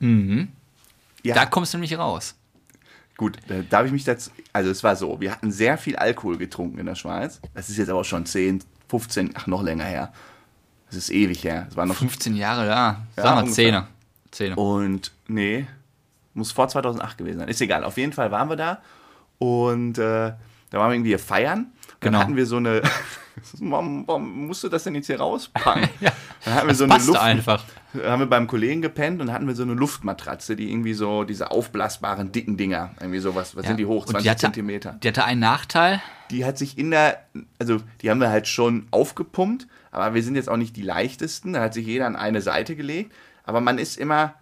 [0.00, 2.36] Ja, Da kommst du nämlich raus.
[3.16, 4.30] gut, da darf ich mich dazu.
[4.52, 7.40] Also, es war so, wir hatten sehr viel Alkohol getrunken in der Schweiz.
[7.54, 10.12] Das ist jetzt aber schon 10, 15, ach, noch länger her.
[10.88, 11.66] Das ist ewig her.
[11.70, 13.02] Es war noch 15 Jahre da.
[13.16, 13.46] Sag Ja, mal.
[13.48, 13.86] Zähne.
[14.30, 14.56] Zähne.
[14.56, 15.66] Und nee,
[16.34, 17.48] muss vor 2008 gewesen sein.
[17.48, 17.84] Ist egal.
[17.84, 18.78] Auf jeden Fall waren wir da
[19.38, 20.32] und äh,
[20.70, 21.66] da waren wir irgendwie feiern.
[22.00, 22.18] Dann Genau.
[22.20, 22.82] hatten wir so eine.
[23.58, 25.88] warum, warum musst du das denn jetzt hier rauspacken?
[26.00, 26.12] Ja,
[26.44, 27.64] Dann hatten wir so eine Luft, einfach.
[28.04, 31.50] haben wir beim Kollegen gepennt und hatten wir so eine Luftmatratze, die irgendwie so diese
[31.50, 33.68] aufblasbaren dicken Dinger, irgendwie sowas, was Ja.
[33.70, 34.02] sind die hoch?
[34.06, 34.92] Und 20 die hatte, Zentimeter.
[35.02, 36.00] Die hatte einen Nachteil.
[36.30, 37.24] Die hat sich in der,
[37.58, 41.52] also die haben wir halt schon aufgepumpt, aber wir sind jetzt auch nicht die leichtesten.
[41.52, 43.12] Da hat sich jeder an eine Seite gelegt,
[43.44, 44.34] aber man ist immer,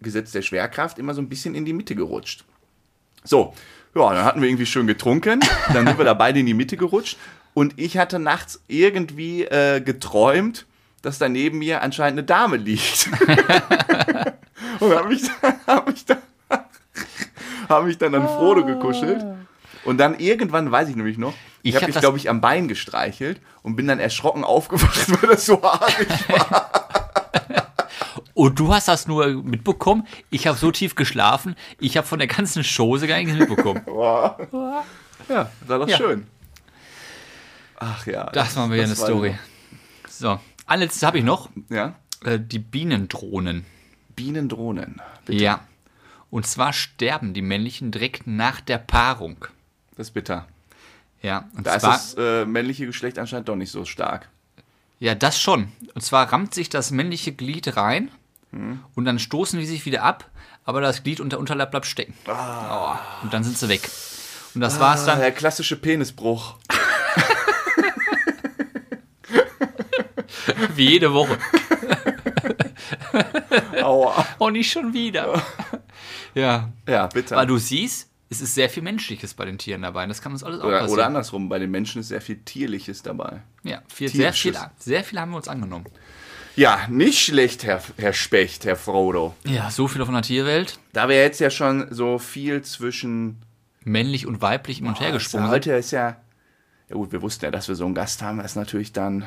[0.00, 2.44] Gesetz der Schwerkraft, immer so ein bisschen in die Mitte gerutscht.
[3.24, 3.54] So,
[3.94, 5.40] ja, dann hatten wir irgendwie schön getrunken,
[5.72, 7.18] dann sind wir da beide in die Mitte gerutscht
[7.54, 10.66] und ich hatte nachts irgendwie äh, geträumt,
[11.02, 13.08] dass da neben mir anscheinend eine Dame liegt.
[14.80, 15.22] und habe mich,
[15.66, 16.04] hab mich,
[17.68, 19.24] hab mich dann an Frodo gekuschelt.
[19.84, 22.28] Und dann irgendwann, weiß ich nämlich noch, ich, Ich habe hab mich, das- glaube ich,
[22.30, 26.70] am Bein gestreichelt und bin dann erschrocken aufgewacht, weil das so haarig war.
[28.34, 30.06] Und du hast das nur mitbekommen.
[30.30, 31.54] Ich habe so tief geschlafen.
[31.78, 33.82] Ich habe von der ganzen Chose gar nichts mitbekommen.
[35.28, 35.96] Ja, war doch Ja.
[35.98, 36.26] schön.
[37.78, 38.24] Ach ja.
[38.30, 39.38] Das war wieder eine war Story.
[40.08, 41.50] So, ein letztes habe ich noch.
[41.68, 41.94] Ja.
[42.24, 43.64] Äh, die Bienendrohnen.
[44.16, 45.00] Bienendrohnen.
[45.24, 45.42] Bitte.
[45.42, 45.60] Ja.
[46.30, 49.46] Und zwar sterben die männlichen direkt nach der Paarung.
[49.96, 50.46] Das ist bitter.
[51.22, 54.28] Ja, und Da ist zwar, das äh, männliche Geschlecht anscheinend doch nicht so stark.
[54.98, 55.70] ja, das schon.
[55.94, 58.10] Und zwar rammt sich das männliche Glied rein
[58.52, 58.80] Hm.
[58.94, 60.28] und dann stoßen die sich wieder ab,
[60.64, 62.14] aber das Glied und der Unterleib bleibt stecken.
[62.26, 63.88] Oh, und dann sind sie weg.
[64.54, 65.20] Und das war's Ah, dann.
[65.20, 66.56] der klassische Penisbruch.
[70.74, 71.38] Wie jede Woche.
[73.82, 74.26] Aua.
[74.38, 75.40] Oh, nicht schon wieder.
[76.34, 76.68] ja.
[76.88, 77.36] Ja, bitte.
[77.36, 80.06] Weil du siehst, es ist sehr viel Menschliches bei den Tieren dabei.
[80.06, 80.94] Das kann uns alles auch oder, passieren.
[80.94, 83.42] oder andersrum, bei den Menschen ist sehr viel Tierliches dabei.
[83.62, 85.84] Ja, viel, sehr, viel, sehr viel haben wir uns angenommen.
[86.56, 89.34] Ja, nicht schlecht, Herr, Herr Specht, Herr Frodo.
[89.44, 90.78] Ja, so viel von der Tierwelt.
[90.94, 93.42] Da wir jetzt ja schon so viel zwischen.
[93.84, 95.52] Männlich und weiblich hin und her gesprungen sind.
[95.52, 96.16] heute ist ja.
[96.88, 98.38] Ja, gut, wir wussten ja, dass wir so einen Gast haben.
[98.38, 99.26] Das ist natürlich dann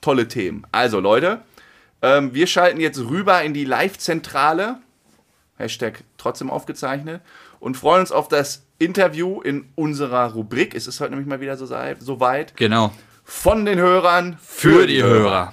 [0.00, 0.66] tolle Themen.
[0.72, 1.40] Also, Leute,
[2.02, 4.78] ähm, wir schalten jetzt rüber in die Live-Zentrale.
[5.56, 7.22] Hashtag trotzdem aufgezeichnet.
[7.60, 10.74] Und freuen uns auf das Interview in unserer Rubrik.
[10.74, 12.56] Es ist heute nämlich mal wieder so, so weit.
[12.56, 12.90] Genau.
[13.22, 15.52] Von den Hörern Für die Hörer.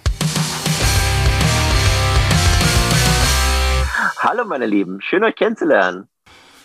[4.20, 6.08] Hallo meine Lieben, schön euch kennenzulernen.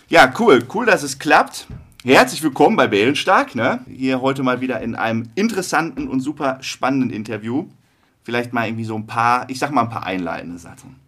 [0.07, 0.65] Ja, cool.
[0.73, 1.67] Cool, dass es klappt.
[2.05, 3.53] Herzlich willkommen bei Bärenstark.
[3.53, 3.81] Ne?
[3.87, 7.67] Hier heute mal wieder in einem interessanten und super spannenden Interview.
[8.23, 11.02] Vielleicht mal irgendwie so ein paar, ich sag mal ein paar einleitende Sachen.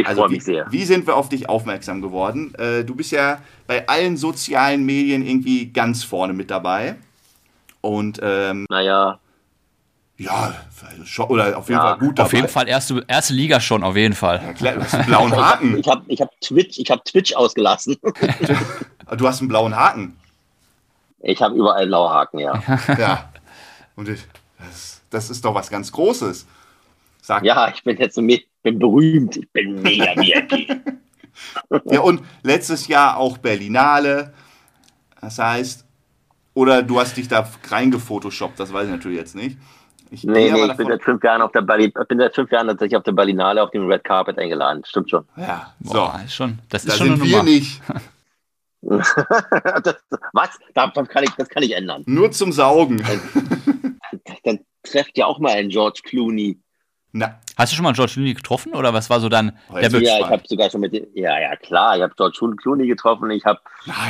[0.00, 0.66] Ich Also freue wie, mich sehr.
[0.70, 2.54] wie sind wir auf dich aufmerksam geworden?
[2.56, 6.96] Äh, du bist ja bei allen sozialen Medien irgendwie ganz vorne mit dabei.
[7.80, 9.18] Und ähm, Naja,
[10.16, 10.52] ja,
[11.04, 12.26] schon, oder auf jeden Ja, Fall gut dabei.
[12.26, 14.40] Auf jeden Fall erste, erste Liga schon, auf jeden Fall.
[14.54, 15.78] Klar, du hast einen blauen Haken.
[15.78, 17.96] ich habe ich hab Twitch, ich hab Twitch ausgelassen.
[19.16, 20.18] Du hast einen blauen Haken.
[21.20, 22.62] Ich habe überall blaue Haken, ja.
[22.98, 23.32] Ja.
[23.96, 24.20] Und ich,
[24.58, 26.46] das, das ist doch was ganz Großes.
[27.22, 30.68] Sag Ja, ich bin jetzt so me- bin berühmt, ich bin mega VIP.
[31.84, 34.34] Ja, und letztes Jahr auch Berlinale.
[35.20, 35.84] Das heißt,
[36.54, 39.56] oder du hast dich da reingefotoshoppt, das weiß ich natürlich jetzt nicht.
[40.10, 42.50] Ich Nee, nee, aber ich bin seit fünf Jahren auf der ich bin seit fünf
[42.50, 44.82] Jahren tatsächlich auf der Berlinale auf dem Red Carpet eingeladen.
[44.84, 45.24] Stimmt schon.
[45.36, 45.92] Ja, so.
[45.92, 47.80] Boah, ist schon, das ist da schon sind eine wir nicht.
[48.80, 49.14] das,
[50.32, 50.58] was?
[50.74, 52.02] Da- Das kann, ich, das kann ich ändern.
[52.06, 53.00] Nur zum Saugen.
[54.44, 56.58] Dann trefft ja auch mal einen George Clooney.
[57.18, 57.40] Na.
[57.56, 60.20] Hast du schon mal George Clooney getroffen oder was war so dann der Be Ja,
[60.20, 63.58] ich habe sogar schon mit ja, ja klar, ich habe George Clooney getroffen, ich habe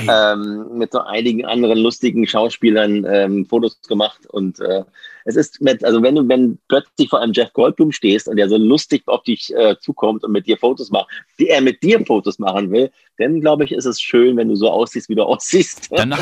[0.06, 4.84] ähm, mit so einigen anderen lustigen Schauspielern ähm, Fotos gemacht und äh,
[5.24, 8.50] es ist mit, also wenn du wenn plötzlich vor einem Jeff Goldblum stehst und der
[8.50, 12.04] so lustig auf dich äh, zukommt und mit dir Fotos macht, die er mit dir
[12.04, 15.22] Fotos machen will, dann glaube ich, ist es schön, wenn du so aussiehst, wie du
[15.24, 15.88] aussiehst.
[15.90, 16.14] Dann,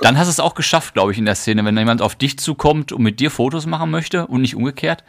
[0.00, 2.40] dann hast du es auch geschafft, glaube ich, in der Szene, wenn jemand auf dich
[2.40, 5.04] zukommt und mit dir Fotos machen möchte und nicht umgekehrt.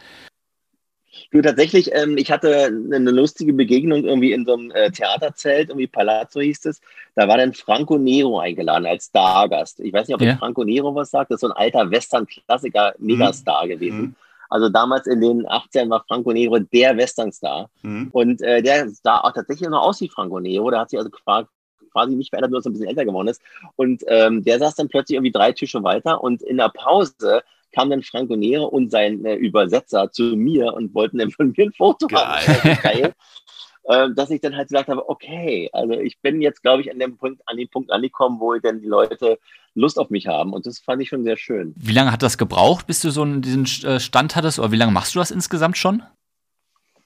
[1.34, 5.88] Du, tatsächlich, ähm, ich hatte eine lustige Begegnung irgendwie in so einem äh, Theaterzelt, irgendwie
[5.88, 6.80] Palazzo hieß es.
[7.16, 9.80] Da war dann Franco Nero eingeladen als Stargast.
[9.80, 10.36] Ich weiß nicht, ob ja.
[10.36, 11.32] Franco Nero was sagt.
[11.32, 13.68] Das ist so ein alter Western-Klassiker, Megastar mhm.
[13.68, 14.00] gewesen.
[14.00, 14.14] Mhm.
[14.48, 17.68] Also damals in den 18 war Franco Nero der Westernstar.
[17.82, 18.10] Mhm.
[18.12, 20.70] Und äh, der sah auch tatsächlich noch aus wie Franco Nero.
[20.70, 23.42] Der hat sich also quasi nicht verändert, nur dass er ein bisschen älter geworden ist.
[23.74, 27.42] Und ähm, der saß dann plötzlich irgendwie drei Tische weiter und in der Pause
[27.74, 31.66] kam dann Franco Nero und sein äh, Übersetzer zu mir und wollten dann von mir
[31.66, 32.20] ein Foto geil.
[32.20, 32.78] haben.
[32.82, 33.14] Geil.
[33.84, 36.98] äh, dass ich dann halt gesagt habe, okay, also ich bin jetzt, glaube ich, an
[36.98, 39.38] dem Punkt, an dem Punkt angekommen, wo dann die Leute
[39.74, 40.52] Lust auf mich haben.
[40.52, 41.74] Und das fand ich schon sehr schön.
[41.76, 44.58] Wie lange hat das gebraucht, bis du so einen, diesen äh, Stand hattest?
[44.58, 46.02] Oder wie lange machst du das insgesamt schon?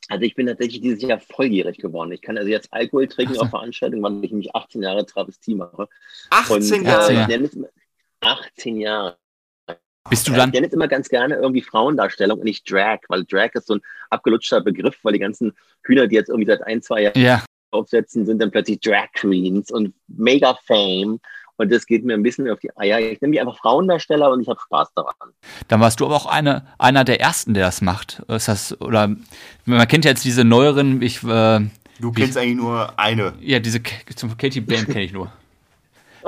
[0.09, 2.13] Also ich bin tatsächlich dieses Jahr volljährig geworden.
[2.13, 3.43] Ich kann also jetzt Alkohol trinken so.
[3.43, 5.89] auf Veranstaltungen, weil ich mich 18 Jahre Travestie mache.
[6.31, 7.13] 18 Jahre?
[7.13, 7.47] Äh,
[8.21, 9.17] 18 Jahre.
[10.11, 10.49] Bist du dann?
[10.49, 13.75] Ich nenne jetzt immer ganz gerne irgendwie Frauendarstellung und nicht Drag, weil Drag ist so
[13.75, 17.45] ein abgelutschter Begriff, weil die ganzen Hühner, die jetzt irgendwie seit ein, zwei Jahren ja.
[17.71, 21.21] aufsetzen, sind dann plötzlich Drag Queens und mega Fame.
[21.61, 23.01] Und das geht mir ein bisschen auf die Eier.
[23.01, 25.33] Ich nehme die einfach Frauendarsteller und ich habe Spaß daran.
[25.67, 28.23] Dann warst du aber auch eine, einer der ersten, der das macht.
[28.29, 29.17] Ist das, oder
[29.65, 31.25] man kennt ja jetzt diese neueren, ich.
[31.25, 31.61] Äh,
[31.99, 33.33] du kennst ich, eigentlich nur eine.
[33.41, 35.33] Ja, diese Katie Bam kenne ich nur.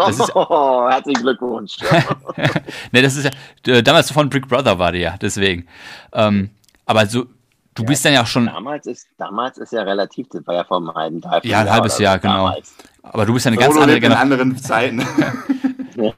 [0.06, 1.76] Das ist, oh, herzlichen Glückwunsch.
[2.92, 3.30] ne, das ist
[3.66, 5.66] ja, damals von Brick Brother war der ja, deswegen.
[6.12, 6.50] Ähm,
[6.86, 7.26] aber so,
[7.74, 8.46] du ja, bist dann ja schon.
[8.46, 11.44] Damals ist, damals ist ja relativ, das war ja vor einem halben Tag.
[11.44, 12.48] Ja, ein halbes Jahr, genau.
[12.48, 12.74] Damals.
[13.02, 14.32] Aber du bist ja eine ganz andere Generation.
[14.32, 15.06] anderen Zeiten.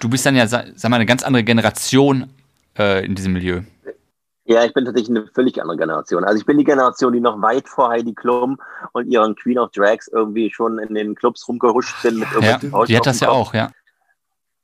[0.00, 2.30] du bist dann ja, sag mal, eine ganz andere Generation
[2.78, 3.62] äh, in diesem Milieu.
[4.48, 6.24] Ja, ich bin tatsächlich eine völlig andere Generation.
[6.24, 8.58] Also ich bin die Generation, die noch weit vor Heidi Klum
[8.92, 12.84] und ihren Queen of Drags irgendwie schon in den Clubs rumgehuscht sind mit irgendwelchen ja,
[12.86, 13.70] Die hat das ja auch, ja.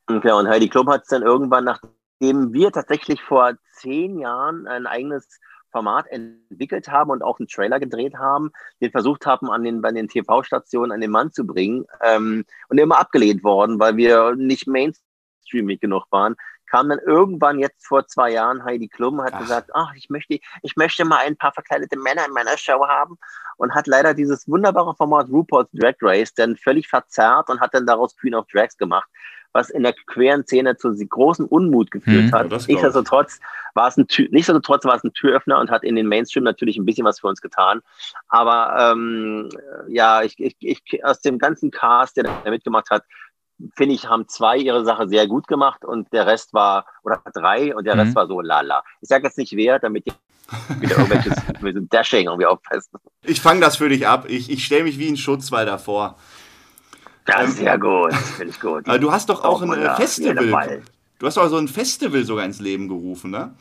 [0.07, 4.87] Okay, und Heidi Klum hat es dann irgendwann, nachdem wir tatsächlich vor zehn Jahren ein
[4.87, 5.39] eigenes
[5.71, 9.93] Format entwickelt haben und auch einen Trailer gedreht haben, den versucht haben, an den, bei
[9.93, 14.67] den TV-Stationen an den Mann zu bringen ähm, und immer abgelehnt worden, weil wir nicht
[14.67, 16.37] mainstreamig genug waren,
[16.75, 19.39] kam dann irgendwann jetzt vor zwei Jahren Heidi Klum, hat ach.
[19.39, 23.17] gesagt, ach, ich möchte, ich möchte mal ein paar verkleidete Männer in meiner Show haben
[23.59, 27.87] und hat leider dieses wunderbare Format RuPaul's Drag Race dann völlig verzerrt und hat dann
[27.87, 29.09] daraus Queen of Drags gemacht,
[29.53, 32.51] was in der queeren Szene zu großen Unmut geführt mhm, hat.
[32.51, 33.39] Nichtsdestotrotz
[33.75, 36.85] war es ein nichtsdestotrotz war es ein Türöffner und hat in den Mainstream natürlich ein
[36.85, 37.83] bisschen was für uns getan.
[38.27, 39.49] Aber ähm,
[39.87, 43.05] ja, ich, ich, ich aus dem ganzen Cast, der da mitgemacht hat,
[43.75, 47.75] finde ich, haben zwei ihre Sache sehr gut gemacht und der Rest war, oder drei
[47.75, 48.01] und der mhm.
[48.01, 48.83] Rest war so lala.
[49.01, 50.07] Ich sage jetzt nicht wer, damit
[50.81, 52.99] wieder irgendwelches mit dem Dashing irgendwie aufpassen.
[53.23, 54.27] Ich fange das für dich ab.
[54.29, 56.17] Ich, ich stelle mich wie ein Schutzwall davor.
[57.27, 58.87] Das ist ja gut, finde ich gut.
[58.87, 60.83] Aber du hast doch auch ein äh, Festival.
[61.19, 63.55] Du hast doch so ein Festival sogar ins Leben gerufen, ne?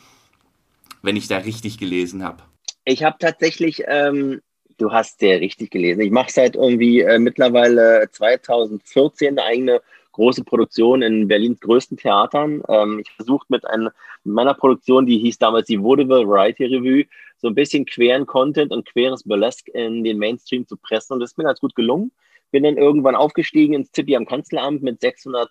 [1.02, 2.44] Wenn ich da richtig gelesen habe.
[2.84, 4.42] Ich habe tatsächlich ähm,
[4.78, 6.02] du hast sehr richtig gelesen.
[6.02, 9.82] Ich mache seit irgendwie äh, mittlerweile 2014 eine eigene
[10.14, 12.64] große Produktion in Berlins größten Theatern.
[12.70, 17.06] Ähm, ich versuche mit, mit meiner Produktion, die hieß damals die Vaudeville Variety Revue,
[17.38, 21.14] so ein bisschen queren Content und queres Burlesque in den Mainstream zu pressen.
[21.14, 22.12] Und das ist mir ganz gut gelungen.
[22.52, 25.50] Bin dann irgendwann aufgestiegen ins Tippi am Kanzleramt mit 600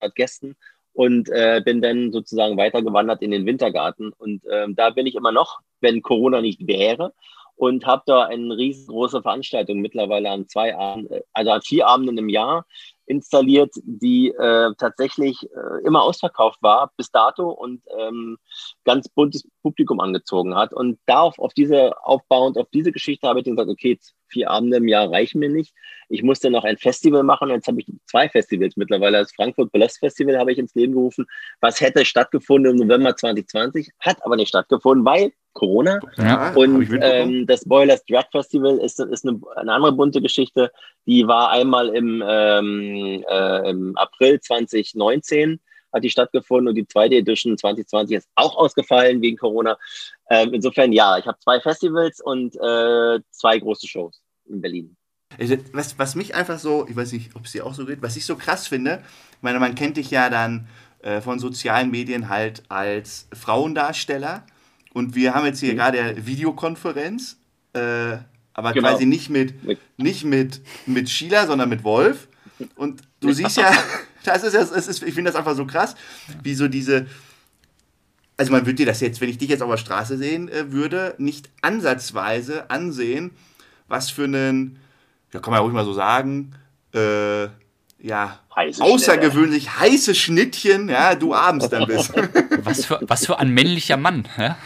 [0.00, 0.56] äh, Gästen
[0.94, 4.12] und äh, bin dann sozusagen weitergewandert in den Wintergarten.
[4.18, 7.12] Und ähm, da bin ich immer noch, wenn Corona nicht wäre
[7.58, 12.28] und habe da eine riesengroße Veranstaltung mittlerweile an zwei Abenden, also an vier Abenden im
[12.28, 12.64] Jahr
[13.06, 18.38] installiert, die äh, tatsächlich äh, immer ausverkauft war bis dato und ähm,
[18.84, 20.72] ganz buntes Publikum angezogen hat.
[20.72, 24.78] Und darauf, auf diese aufbauend, auf diese Geschichte habe ich dann gesagt, okay, vier Abende
[24.78, 25.74] im Jahr reichen mir nicht.
[26.08, 27.50] Ich musste noch ein Festival machen.
[27.50, 29.18] Jetzt habe ich zwei Festivals mittlerweile.
[29.18, 31.26] Das Frankfurt Burlesque Festival habe ich ins Leben gerufen,
[31.60, 35.98] was hätte stattgefunden im November 2020, hat aber nicht stattgefunden, weil Corona.
[36.16, 40.70] Ja, und ähm, das Boilers Drag Festival ist, ist eine, eine, andere bunte Geschichte.
[41.06, 45.58] Die war einmal im, ähm, äh, im April 2019
[45.92, 49.78] hat die stattgefunden und die zweite Edition 2020 ist auch ausgefallen wegen Corona.
[50.30, 54.96] Ähm, insofern ja, ich habe zwei Festivals und äh, zwei große Shows in Berlin.
[55.72, 58.16] Was, was mich einfach so, ich weiß nicht, ob es dir auch so geht, was
[58.16, 60.66] ich so krass finde, ich meine, man kennt dich ja dann
[61.02, 64.44] äh, von sozialen Medien halt als Frauendarsteller
[64.94, 67.38] und wir haben jetzt hier gerade Videokonferenz,
[67.74, 68.16] äh,
[68.54, 68.88] aber Genau.
[68.88, 72.26] quasi nicht mit, Mit- nicht mit, mit Sheila, sondern mit Wolf.
[72.74, 73.70] Und du siehst ja,
[74.28, 75.94] das ist, es ist, ich finde das einfach so krass,
[76.42, 77.06] wie so diese,
[78.36, 80.72] also man würde dir das jetzt, wenn ich dich jetzt auf der Straße sehen äh,
[80.72, 83.32] würde, nicht ansatzweise ansehen,
[83.88, 84.78] was für einen,
[85.32, 86.54] ja kann man ja ruhig mal so sagen,
[86.94, 87.48] äh,
[88.00, 92.12] ja, Heiße außergewöhnlich heiße Schnittchen, ja, du abends dann bist.
[92.62, 94.26] Was für, was für ein männlicher Mann.
[94.36, 94.56] Ja?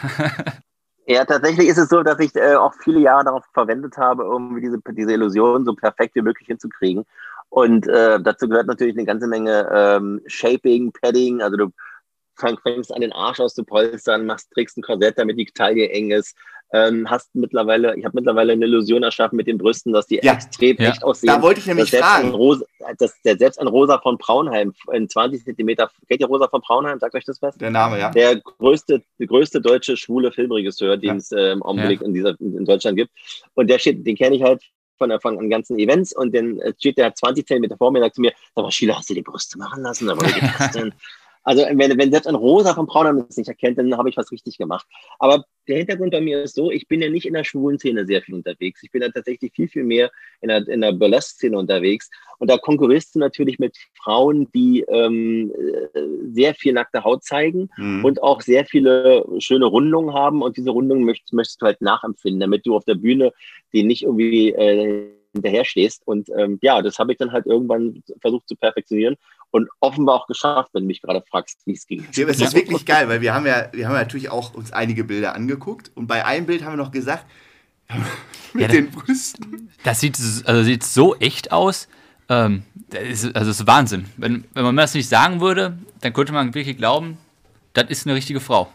[1.05, 4.61] Ja, tatsächlich ist es so, dass ich äh, auch viele Jahre darauf verwendet habe, irgendwie
[4.61, 7.05] diese, diese Illusion so perfekt wie möglich hinzukriegen.
[7.53, 11.39] Und äh, dazu gehört natürlich eine ganze Menge ähm, Shaping, Padding.
[11.43, 11.67] Also du
[12.35, 16.35] fang, fängst an, den Arsch auszupolstern, machst, trägst ein Korsett, damit die Taille eng ist.
[16.73, 20.33] Ähm, hast mittlerweile, ich habe mittlerweile eine Illusion erschaffen mit den Brüsten, dass die Ja,
[20.33, 20.89] extrem ja.
[20.89, 21.27] echt aussehen.
[21.27, 22.31] Da wollte ich nämlich fragen.
[22.31, 22.65] Rosa,
[22.97, 26.97] dass der selbst ein Rosa von Braunheim in 20 Zentimeter, kennt ihr Rosa von Braunheim?
[26.97, 27.55] Sagt euch das was?
[27.59, 28.09] Der Name, ja.
[28.09, 31.15] der größte, der größte deutsche schwule Filmregisseur, den Ja.
[31.17, 33.11] es äh, im Augenblick in, dieser, in Deutschland gibt.
[33.53, 34.63] Und der steht, den kenne ich halt
[35.09, 38.05] von, von den ganzen Events und dann äh, steht der 20 Zentimeter vor mir und
[38.05, 40.07] sagt zu mir, sag mal, Sheila, hast du die Brüste machen lassen?
[40.07, 40.93] Geht das denn?
[41.43, 44.31] Also wenn, wenn selbst ein Rosa von Braunheim es nicht erkennt, dann habe ich was
[44.31, 44.85] richtig gemacht.
[45.19, 48.05] Aber der Hintergrund bei mir ist so, ich bin ja nicht in der schwulen Szene
[48.05, 48.81] sehr viel unterwegs.
[48.83, 52.09] Ich bin da tatsächlich viel, viel mehr in der, in der Burlesque-Szene unterwegs.
[52.39, 55.51] Und da konkurrierst du natürlich mit Frauen, die ähm,
[55.93, 55.99] äh,
[56.31, 58.05] sehr viel nackte Haut zeigen Mhm.
[58.05, 60.41] und auch sehr viele schöne Rundungen haben.
[60.41, 63.31] Und diese Rundungen möchtest, möchtest du halt nachempfinden, damit du auf der Bühne
[63.73, 66.05] die nicht irgendwie äh, hinterher stehst.
[66.05, 69.17] Und ähm, ja, das habe ich dann halt irgendwann versucht zu perfektionieren
[69.53, 72.05] und offenbar auch geschafft, wenn du mich gerade fragst, wie es ging.
[72.13, 74.71] Ja, es ist wirklich geil, weil wir haben ja, wir haben ja natürlich auch uns
[74.73, 77.25] einige Bilder angeguckt und bei einem Bild haben wir noch gesagt,
[78.53, 79.69] mit Ja, den Brüsten.
[79.83, 81.87] Das sieht, also sieht so echt aus.
[82.29, 84.05] Ähm, das ist, also das ist Wahnsinn.
[84.17, 87.17] Wenn, wenn man mir das nicht sagen würde, dann könnte man wirklich glauben,
[87.73, 88.69] das ist eine richtige Frau.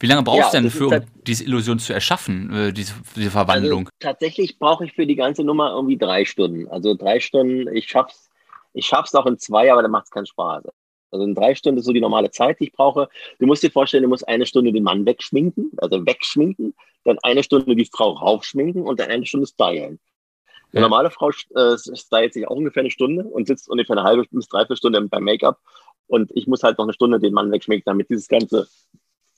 [0.00, 2.94] Wie lange brauchst Ja, du denn für, um halt- diese Illusion zu erschaffen, äh, diese,
[3.14, 3.86] diese Verwandlung?
[3.86, 6.66] Also, tatsächlich brauche ich für die ganze Nummer irgendwie drei Stunden.
[6.68, 8.28] Also drei Stunden, ich schaff's,
[8.74, 10.64] ich schaff's auch in zwei, aber dann macht es keinen Spaß.
[11.10, 13.08] Also in drei Stunden ist so die normale Zeit, die ich brauche.
[13.38, 17.44] Du musst dir vorstellen, du musst eine Stunde den Mann wegschminken, also wegschminken, dann eine
[17.44, 20.00] Stunde die Frau raufschminken und dann eine Stunde stylen.
[20.72, 20.80] Eine Ja.
[20.80, 24.48] normale Frau äh, stylt sich auch ungefähr eine Stunde und sitzt ungefähr eine halbe bis
[24.48, 25.60] dreiviertel Stunde beim Make-up.
[26.08, 28.66] Und ich muss halt noch eine Stunde den Mann wegschminken, damit dieses ganze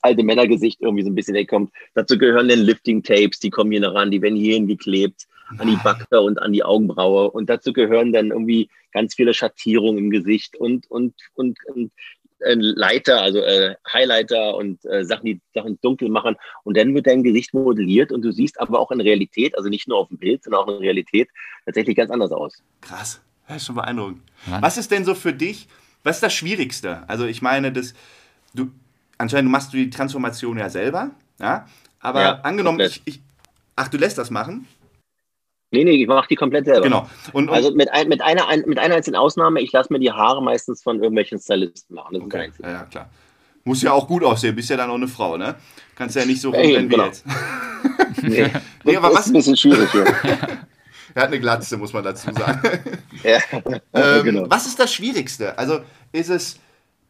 [0.01, 1.73] alte Männergesicht irgendwie so ein bisschen wegkommt.
[1.95, 5.27] Dazu gehören dann Lifting-Tapes, die kommen hier noch ran, die werden hierhin geklebt,
[5.59, 7.31] an die Backe und an die Augenbraue.
[7.31, 11.93] Und dazu gehören dann irgendwie ganz viele Schattierungen im Gesicht und, und, und, und
[12.41, 16.37] äh, Leiter, also äh, Highlighter und äh, Sachen, die Sachen dunkel machen.
[16.65, 19.89] Und dann wird dein Gesicht modelliert und du siehst aber auch in Realität, also nicht
[19.89, 21.29] nur auf dem Bild, sondern auch in Realität
[21.65, 22.63] tatsächlich ganz anders aus.
[22.83, 24.23] Krass, das ist schon beeindruckend.
[24.47, 24.63] Mann.
[24.63, 25.67] Was ist denn so für dich,
[26.03, 27.09] was ist das Schwierigste?
[27.09, 27.95] Also ich meine, das,
[28.55, 28.71] du,
[29.19, 31.67] anscheinend machst du die Transformation ja selber, ja?
[32.01, 33.21] aber Ja, angenommen, ich, ich,
[33.77, 34.67] ach, du lässt das machen?
[35.73, 36.83] Nee, nee, ich mache die komplett selber.
[36.83, 37.09] Genau.
[37.33, 39.99] Und, und Also mit, ein, mit, einer, ein, mit einer einzigen Ausnahme, ich lasse mir
[39.99, 42.15] die Haare meistens von irgendwelchen Stylisten machen.
[42.15, 42.51] Das ist okay.
[42.53, 42.63] okay.
[42.63, 43.11] ja, ja, klar.
[43.65, 45.57] Muss ja auch gut aussehen, bist ja dann auch eine Frau, ne?
[45.97, 47.07] Kannst ja nicht so rumrennen wie genau.
[47.07, 47.25] jetzt.
[48.23, 48.51] Nee,
[48.85, 50.05] Nee, aber was- ist ein bisschen schwierig hier.
[51.15, 52.61] Er hat eine Glatze, muss man dazu sagen.
[53.25, 53.39] ja,
[53.95, 54.51] Ähm, genau.
[54.51, 55.57] Was ist das Schwierigste?
[55.59, 55.81] Also
[56.13, 56.61] ist es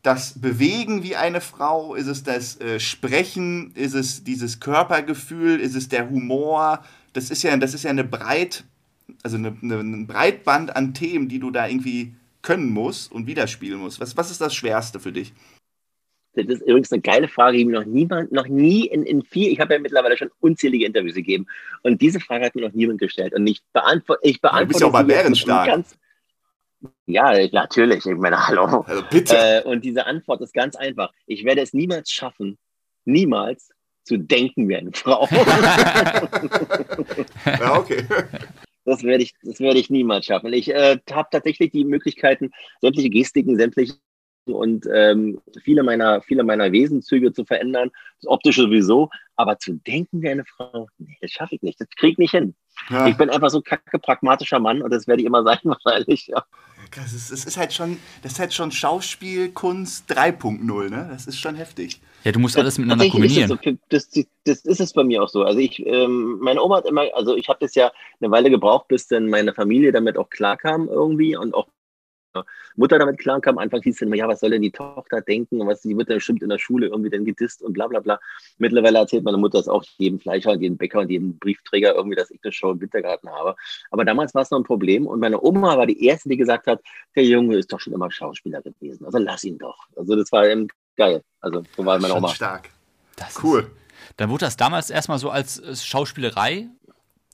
[0.03, 1.97] das Bewegen wie eine Frau?
[1.97, 3.73] Ist es das äh, Sprechen?
[3.75, 5.59] Ist es dieses Körpergefühl?
[5.61, 6.85] Ist es der Humor?
[7.17, 8.65] Das ist ja, das ist ja eine Breit,
[9.23, 13.79] also eine, eine, ein Breitband an Themen, die du da irgendwie können musst und widerspielen
[13.79, 14.01] musst.
[14.01, 15.33] Was, was ist das Schwerste für dich?
[16.35, 19.51] Das ist übrigens eine geile Frage, die mir noch niemand, noch nie in, in vier,
[19.51, 21.47] ich habe ja mittlerweile schon unzählige Interviews gegeben
[21.83, 24.87] und diese Frage hat mir noch niemand gestellt und ich beantworte, ich beantworte bist ja
[24.89, 25.67] auch mal bärenstark.
[25.67, 25.97] ganz-
[27.07, 28.83] Ja, ich- natürlich, ich meine, hallo.
[28.87, 29.35] Also bitte.
[29.35, 31.11] Äh, und diese Antwort ist ganz einfach.
[31.27, 32.59] Ich werde es niemals schaffen,
[33.07, 33.71] niemals
[34.07, 35.29] zu denken wie eine Frau.
[37.45, 38.05] ja, okay.
[38.85, 40.53] Das werde ich, das werde ich niemals schaffen.
[40.53, 43.95] Ich äh, habe tatsächlich die Möglichkeiten, sämtliche Gestiken, sämtliche
[44.47, 47.91] und ähm, viele meiner, viele meiner Wesenszüge zu verändern,
[48.21, 51.89] das optische sowieso, aber zu denken wie eine Frau, nee, das schaffe ich nicht, das
[51.97, 52.55] kriege ich nicht hin.
[52.91, 53.09] Ja.
[53.09, 56.29] Ich bin einfach so kacke pragmatischer Mann und das werde ich immer sein, wahrscheinlich.
[56.29, 56.45] Ja.
[56.95, 61.09] Das ist, das ist halt schon, das ist halt schon Schauspielkunst 3.0, ne?
[61.11, 62.01] Das ist schon heftig.
[62.25, 63.51] Ja, du musst alles miteinander ist kombinieren.
[63.51, 63.77] es so.
[63.89, 64.11] Das,
[64.45, 65.45] das ist es bei mir auch so.
[65.45, 68.89] Also ich, ähm, meine Oma hat immer, also ich habe das ja eine Weile gebraucht,
[68.89, 71.69] bis dann meine Familie damit auch klarkam irgendwie und auch
[72.77, 73.59] Mutter damit klarkam.
[73.59, 76.09] Anfang hieß es immer, ja, was soll denn die Tochter denken und was, die wird
[76.11, 78.19] dann bestimmt in der Schule irgendwie dann gedisst und bla bla bla.
[78.59, 82.17] Mittlerweile erzählt meine Mutter es auch jedem Fleischer und jedem Bäcker und jedem Briefträger irgendwie,
[82.17, 83.55] dass ich eine Show im Wintergarten habe.
[83.91, 86.67] Aber damals war es noch ein Problem und meine Oma war die Erste, die gesagt
[86.67, 86.81] hat,
[87.15, 89.77] der Junge ist doch schon immer Schauspieler gewesen, also lass ihn doch.
[89.97, 91.23] Also das war eben geil.
[91.41, 92.29] Also so war meine Oma.
[92.29, 92.71] stark.
[93.17, 93.71] Das ist- Cool.
[94.19, 96.69] Dann wurde das damals erstmal so als äh, Schauspielerei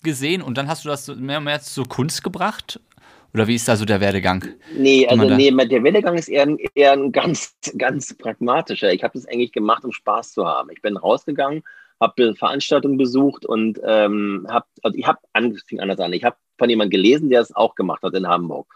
[0.03, 2.81] gesehen und dann hast du das mehr und mehr zur Kunst gebracht?
[3.35, 4.45] Oder wie ist da so der Werdegang?
[4.69, 8.93] Nee, also nee, der Werdegang ist eher, ein- eher ein ganz, ganz pragmatischer.
[8.93, 10.71] Ich habe das eigentlich gemacht, um Spaß zu haben.
[10.71, 11.63] Ich bin rausgegangen,
[12.01, 16.13] habe Veranstaltungen besucht und ähm, habe, also ich habe angefangen anders an.
[16.13, 18.67] Ich habe von jemandem gelesen, der es auch gemacht hat in Hamburg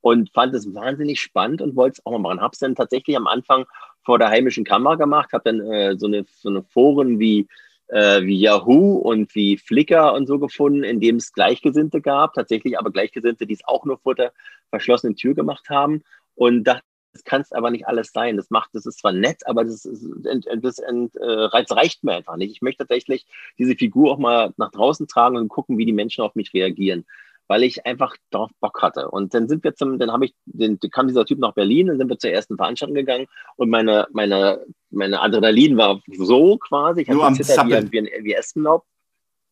[0.00, 2.40] und fand es wahnsinnig spannend und wollte es auch mal machen.
[2.40, 3.64] Habe es dann tatsächlich am Anfang
[4.04, 7.48] vor der heimischen Kamera gemacht, habe dann äh, so, eine, so eine Foren wie
[7.94, 12.76] äh, wie Yahoo und wie Flickr und so gefunden, in dem es Gleichgesinnte gab, tatsächlich
[12.76, 14.32] aber Gleichgesinnte, die es auch nur vor der
[14.70, 16.02] verschlossenen Tür gemacht haben
[16.34, 16.82] und dachte,
[17.12, 18.36] das kann es aber nicht alles sein.
[18.36, 22.34] Das macht, das ist zwar nett, aber das, ist, das, äh, das reicht mir einfach
[22.34, 22.50] nicht.
[22.50, 23.26] Ich möchte tatsächlich
[23.58, 27.06] diese Figur auch mal nach draußen tragen und gucken, wie die Menschen auf mich reagieren,
[27.48, 29.10] weil ich einfach darauf Bock hatte.
[29.10, 31.98] Und dann sind wir zum, dann habe ich, dann kam dieser Typ nach Berlin, dann
[31.98, 33.26] sind wir zur ersten Veranstaltung gegangen
[33.56, 38.34] und meine, meine, meine Adrenalin war so quasi, ich am gezittert wie, wie, ein- wie
[38.34, 38.84] Espenlaub.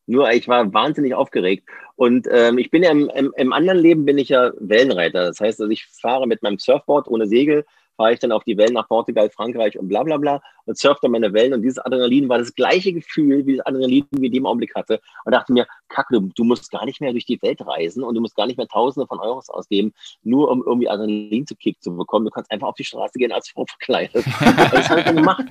[0.06, 1.68] Nur ich war wahnsinnig aufgeregt.
[1.94, 5.26] Und ähm, ich bin ja im, im, im anderen Leben bin ich ja Wellenreiter.
[5.26, 7.64] Das heißt, also ich fahre mit meinem Surfboard ohne Segel,
[7.96, 11.00] fahre ich dann auf die Wellen nach Portugal, Frankreich und bla bla bla und surfe
[11.02, 11.54] dann meine Wellen.
[11.54, 14.74] Und dieses Adrenalin war das gleiche Gefühl, wie das Adrenalin, wie ich in dem Augenblick
[14.74, 15.00] hatte.
[15.24, 18.14] Und dachte mir, Kacke, du, du musst gar nicht mehr durch die Welt reisen und
[18.14, 21.82] du musst gar nicht mehr Tausende von Euros ausgeben, nur um irgendwie Adrenalin zu Kick
[21.82, 22.24] zu bekommen.
[22.24, 24.24] Du kannst einfach auf die Straße gehen als Frau verkleidet.
[24.72, 25.44] Das habe ich dann gemacht.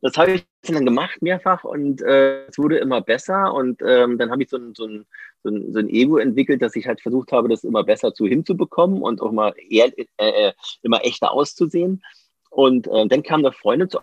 [0.00, 4.30] Das habe ich dann gemacht mehrfach und äh, es wurde immer besser und ähm, dann
[4.30, 5.06] habe ich so ein, so, ein,
[5.42, 8.26] so, ein, so ein Ego entwickelt, dass ich halt versucht habe, das immer besser zu
[8.26, 12.02] hinzubekommen und auch mal eher, äh, immer echter auszusehen.
[12.50, 13.98] Und äh, dann kam eine Freundin zu,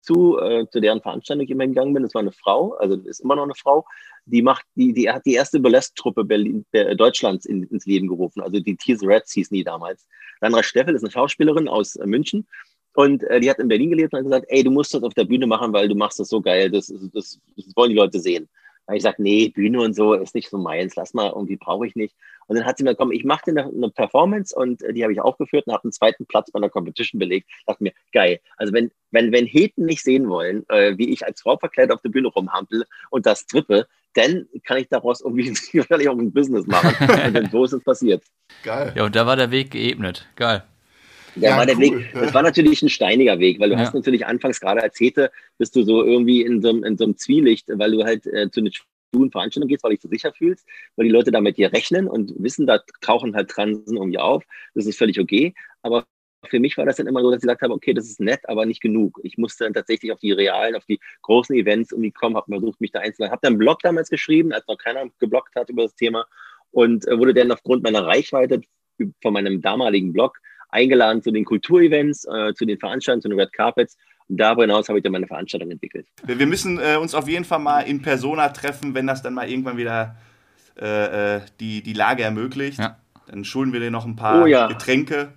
[0.00, 2.02] zu, äh, zu deren Veranstaltung ich immer gegangen bin.
[2.02, 3.84] Das war eine Frau, also ist immer noch eine Frau,
[4.24, 8.40] die macht, die, die hat die erste Burlesque-Truppe Berlin, äh, Deutschlands in, ins Leben gerufen.
[8.40, 10.06] Also die Tears Reds hießen die damals.
[10.40, 12.46] Sandra Steffel ist eine Schauspielerin aus äh, München.
[12.94, 15.14] Und äh, die hat in Berlin gelebt und hat gesagt, ey, du musst das auf
[15.14, 18.20] der Bühne machen, weil du machst das so geil, das, das, das wollen die Leute
[18.20, 18.48] sehen.
[18.86, 21.86] Habe ich gesagt, nee, Bühne und so ist nicht so meins, lass mal, irgendwie brauche
[21.86, 22.14] ich nicht.
[22.46, 25.02] Und dann hat sie mir komm, ich mache dir eine, eine Performance und äh, die
[25.02, 27.48] habe ich aufgeführt und habe einen zweiten Platz bei einer Competition belegt.
[27.66, 28.40] Dachte mir, geil.
[28.56, 32.02] Also wenn, wenn, wenn Heten nicht sehen wollen, äh, wie ich als Frau verkleidet auf
[32.02, 36.66] der Bühne rumhampel und das trippe, dann kann ich daraus irgendwie vielleicht auch ein Business
[36.66, 36.94] machen.
[37.26, 38.24] und dann so ist es passiert.
[38.62, 38.92] Geil.
[38.96, 40.28] Ja, und da war der Weg geebnet.
[40.36, 40.64] Geil.
[41.34, 41.82] Der Ja, war der cool.
[41.82, 42.12] Weg.
[42.12, 43.80] Das war natürlich ein steiniger Weg, weil du Ja.
[43.80, 47.04] hast natürlich anfangs gerade als Hete, bist du so irgendwie in so, einem- in so
[47.04, 50.08] einem Zwielicht, weil du halt äh, zu einer schwulen Veranstaltung gehst, weil du dich so
[50.08, 50.66] sicher fühlst,
[50.96, 54.44] weil die Leute da mit dir rechnen und wissen, da tauchen halt Transen irgendwie auf.
[54.74, 55.54] Das ist völlig okay.
[55.82, 56.04] Aber
[56.48, 58.40] für mich war das dann immer so, dass ich gesagt habe, okay, das ist nett,
[58.48, 59.20] aber nicht genug.
[59.22, 62.80] Ich musste dann tatsächlich auf die realen, auf die großen Events irgendwie kommen, habe versucht,
[62.80, 63.30] mich da einzuladen.
[63.32, 66.26] Habe dann einen Blog damals geschrieben, als noch keiner geblockt hat über das Thema
[66.72, 68.60] und äh, wurde dann aufgrund meiner Reichweite
[69.22, 70.38] von meinem damaligen Blog
[70.72, 73.96] eingeladen zu den Kulturevents, äh, zu den Veranstaltungen, zu den Red Carpets.
[74.28, 76.06] Und darüber hinaus habe ich dann meine Veranstaltung entwickelt.
[76.24, 79.48] Wir, müssen äh, uns auf jeden Fall mal in Persona treffen, wenn das dann mal
[79.48, 80.16] irgendwann wieder
[80.80, 82.78] äh, äh, die, die Lage ermöglicht.
[82.78, 82.98] Ja.
[83.26, 84.66] Dann schulden wir dir noch ein paar Oh ja.
[84.66, 85.32] Getränke.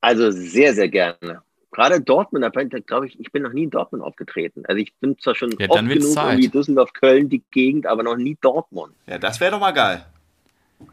[0.00, 1.42] Also sehr, sehr gerne.
[1.70, 4.64] Gerade Dortmund, da glaube ich, ich bin noch nie in Dortmund aufgetreten.
[4.66, 6.32] Also ich bin zwar schon Ja, oft genug Zeit.
[6.34, 8.94] irgendwie Düsseldorf, Köln, die Gegend, aber noch nie Dortmund.
[9.06, 10.04] Ja, das wäre doch mal geil.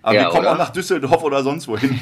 [0.02, 0.54] Aber Ja, wir kommen oder?
[0.54, 2.00] auch nach Düsseldorf oder sonst wohin.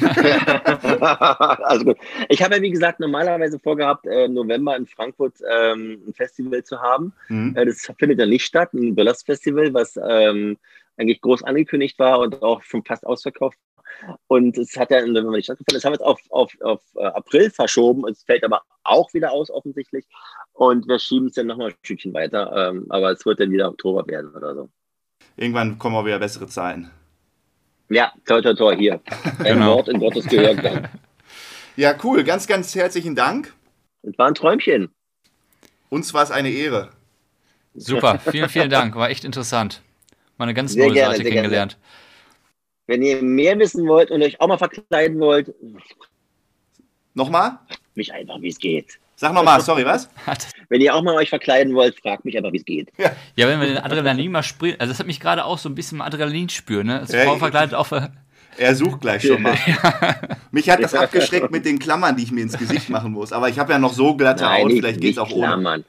[1.02, 1.96] also gut.
[2.28, 6.62] Ich habe ja, wie gesagt, normalerweise vorgehabt, äh, im November in Frankfurt ähm, ein Festival
[6.64, 7.12] zu haben.
[7.28, 7.56] Mhm.
[7.56, 10.56] Äh, das findet ja nicht statt, ein Burlesque-Festival, was ähm,
[10.96, 13.58] eigentlich groß angekündigt war und auch schon fast ausverkauft.
[14.26, 15.76] Und es hat ja im November nicht stattgefunden.
[15.76, 18.06] Das haben wir jetzt auf, auf, auf äh, April verschoben.
[18.08, 20.06] Es fällt aber auch wieder aus, offensichtlich.
[20.52, 22.70] Und wir schieben es dann nochmal ein Stückchen weiter.
[22.70, 24.68] Ähm, aber es wird dann wieder Oktober werden oder so.
[25.36, 26.90] Irgendwann kommen auch wieder bessere Zeiten.
[27.90, 29.00] Ja, toi, toi, toi, hier.
[29.38, 29.76] Ein Genau.
[29.76, 30.88] Wort in Gottes Gehör.
[31.76, 32.24] Ja, cool.
[32.24, 33.54] Ganz, ganz herzlichen Dank.
[34.02, 34.88] Es war ein Träumchen.
[35.90, 36.90] Uns war es eine Ehre.
[37.74, 38.18] Super.
[38.18, 38.96] Vielen, vielen Dank.
[38.96, 39.80] War echt interessant.
[40.38, 41.42] Mal eine ganz Sehr neue gerne, Seite sehr gerne.
[41.42, 41.78] kennengelernt.
[42.88, 45.54] Wenn ihr mehr wissen wollt und euch auch mal verkleiden wollt,
[47.14, 47.58] Nochmal?
[47.94, 48.98] mich einfach, wie es geht.
[49.20, 50.08] Sag nochmal, sorry, was?
[50.68, 52.92] Wenn ihr auch mal euch verkleiden wollt, fragt mich einfach, wie es geht.
[53.34, 55.74] Ja, wenn wir den Adrenalin mal spüren, also das hat mich gerade auch so ein
[55.74, 57.00] bisschen Adrenalin spüren, ne?
[57.00, 58.12] Als Ja, Frau verkleidet der-
[58.58, 59.56] Er sucht gleich schon mal.
[60.52, 63.32] Mich hat das abgeschreckt mit den Klammern, die ich mir ins Gesicht machen muss.
[63.32, 65.46] Aber ich habe ja noch so glatte Nein, Haut, nicht, vielleicht geht's nicht auch ohne.
[65.46, 65.84] klammern.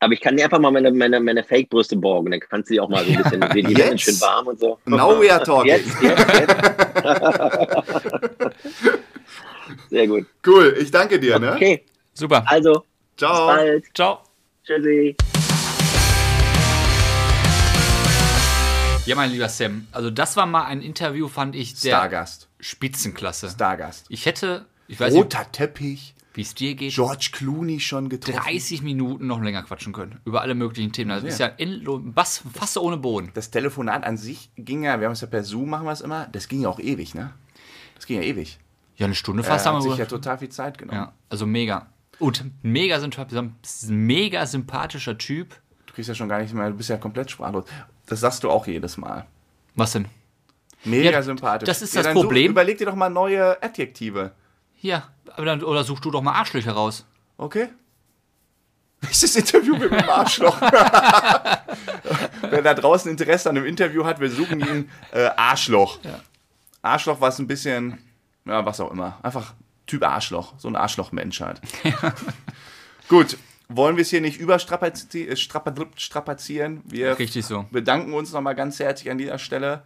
[0.00, 2.30] Aber ich kann dir einfach mal meine, meine, meine Fake-Brüste borgen.
[2.30, 4.02] Dann kannst du die auch mal so ein bisschen, die die werden Jetzt?
[4.04, 4.78] schön warm und so.
[4.86, 5.66] Now we are talking.
[5.72, 6.56] Jetzt, jetzt, jetzt.
[9.90, 10.26] Sehr gut.
[10.46, 11.52] Cool, ich danke dir, ne?
[11.54, 11.84] Okay,
[12.14, 12.44] Super.
[12.46, 12.82] also, bis
[13.18, 13.46] Ciao.
[13.46, 13.84] bald.
[13.94, 14.20] Ciao.
[14.64, 15.16] Tschüssi.
[19.06, 22.48] Ja, mein lieber Sam, also das war mal ein Interview, fand ich, der Stargast.
[22.58, 23.50] Spitzenklasse.
[23.50, 24.06] Stargast.
[24.08, 26.14] Ich hätte, ich weiß nicht, Roter Teppich.
[26.32, 28.38] wie es dir geht, George Clooney schon getroffen.
[28.42, 30.20] 30 Minuten noch länger quatschen können.
[30.24, 31.10] Über alle möglichen Themen.
[31.10, 33.30] Das ist ja endlo- Bass, fast ohne Boden.
[33.34, 36.00] Das Telefonat an sich ging ja, wir haben es ja per Zoom, machen wir es
[36.00, 37.34] immer, das ging ja auch ewig, ne?
[37.96, 38.58] Das ging ja ewig.
[38.96, 40.96] Ja, eine Stunde fast haben hat wir sich ja total viel Zeit genommen.
[40.98, 41.88] ja, also mega.
[42.18, 42.98] Und mega,
[43.88, 45.54] mega sympathischer Typ.
[45.86, 47.64] Du kriegst ja schon gar nicht mehr, du bist ja komplett sprachlos.
[48.06, 49.26] Das sagst du auch jedes Mal.
[49.74, 50.06] Was denn?
[50.84, 51.66] Mega Ja, sympathisch.
[51.66, 52.50] das ist das dann such- Problem.
[52.52, 54.32] überleg dir doch mal neue Adjektive.
[54.80, 57.06] Ja, aber dann, oder such du doch mal Arschlöcher raus.
[57.38, 57.68] Okay?
[59.02, 60.60] Nächstes Interview mit dem Arschloch.
[62.50, 65.98] Wer da draußen Interesse an einem Interview hat, wir suchen ihn äh, Arschloch.
[66.82, 67.98] Arschloch, was ein bisschen,
[68.44, 69.18] ja, was auch immer.
[69.22, 69.54] Einfach
[69.86, 70.54] Typ Arschloch.
[70.58, 71.60] So ein Arschloch-Mensch halt.
[73.08, 73.36] Gut,
[73.68, 75.32] wollen wir es hier nicht überstrapazieren?
[75.32, 75.36] äh,
[75.96, 76.82] strapazieren?
[76.84, 77.66] Wir Richtig so.
[77.70, 79.82] bedanken uns nochmal ganz herzlich an dieser Stelle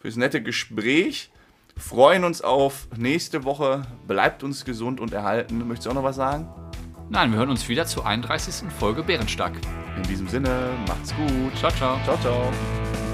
[0.00, 1.30] fürs nette Gespräch.
[1.76, 3.82] Freuen uns auf nächste Woche.
[4.06, 5.66] Bleibt uns gesund und erhalten.
[5.68, 6.48] Möchtest du auch noch was sagen?
[7.08, 8.68] Nein, wir hören uns wieder zur 31.
[8.80, 9.54] Folge Bärenstark.
[9.96, 11.56] In diesem Sinne, macht's gut.
[11.56, 11.98] Ciao, ciao.
[12.04, 13.05] Ciao, ciao.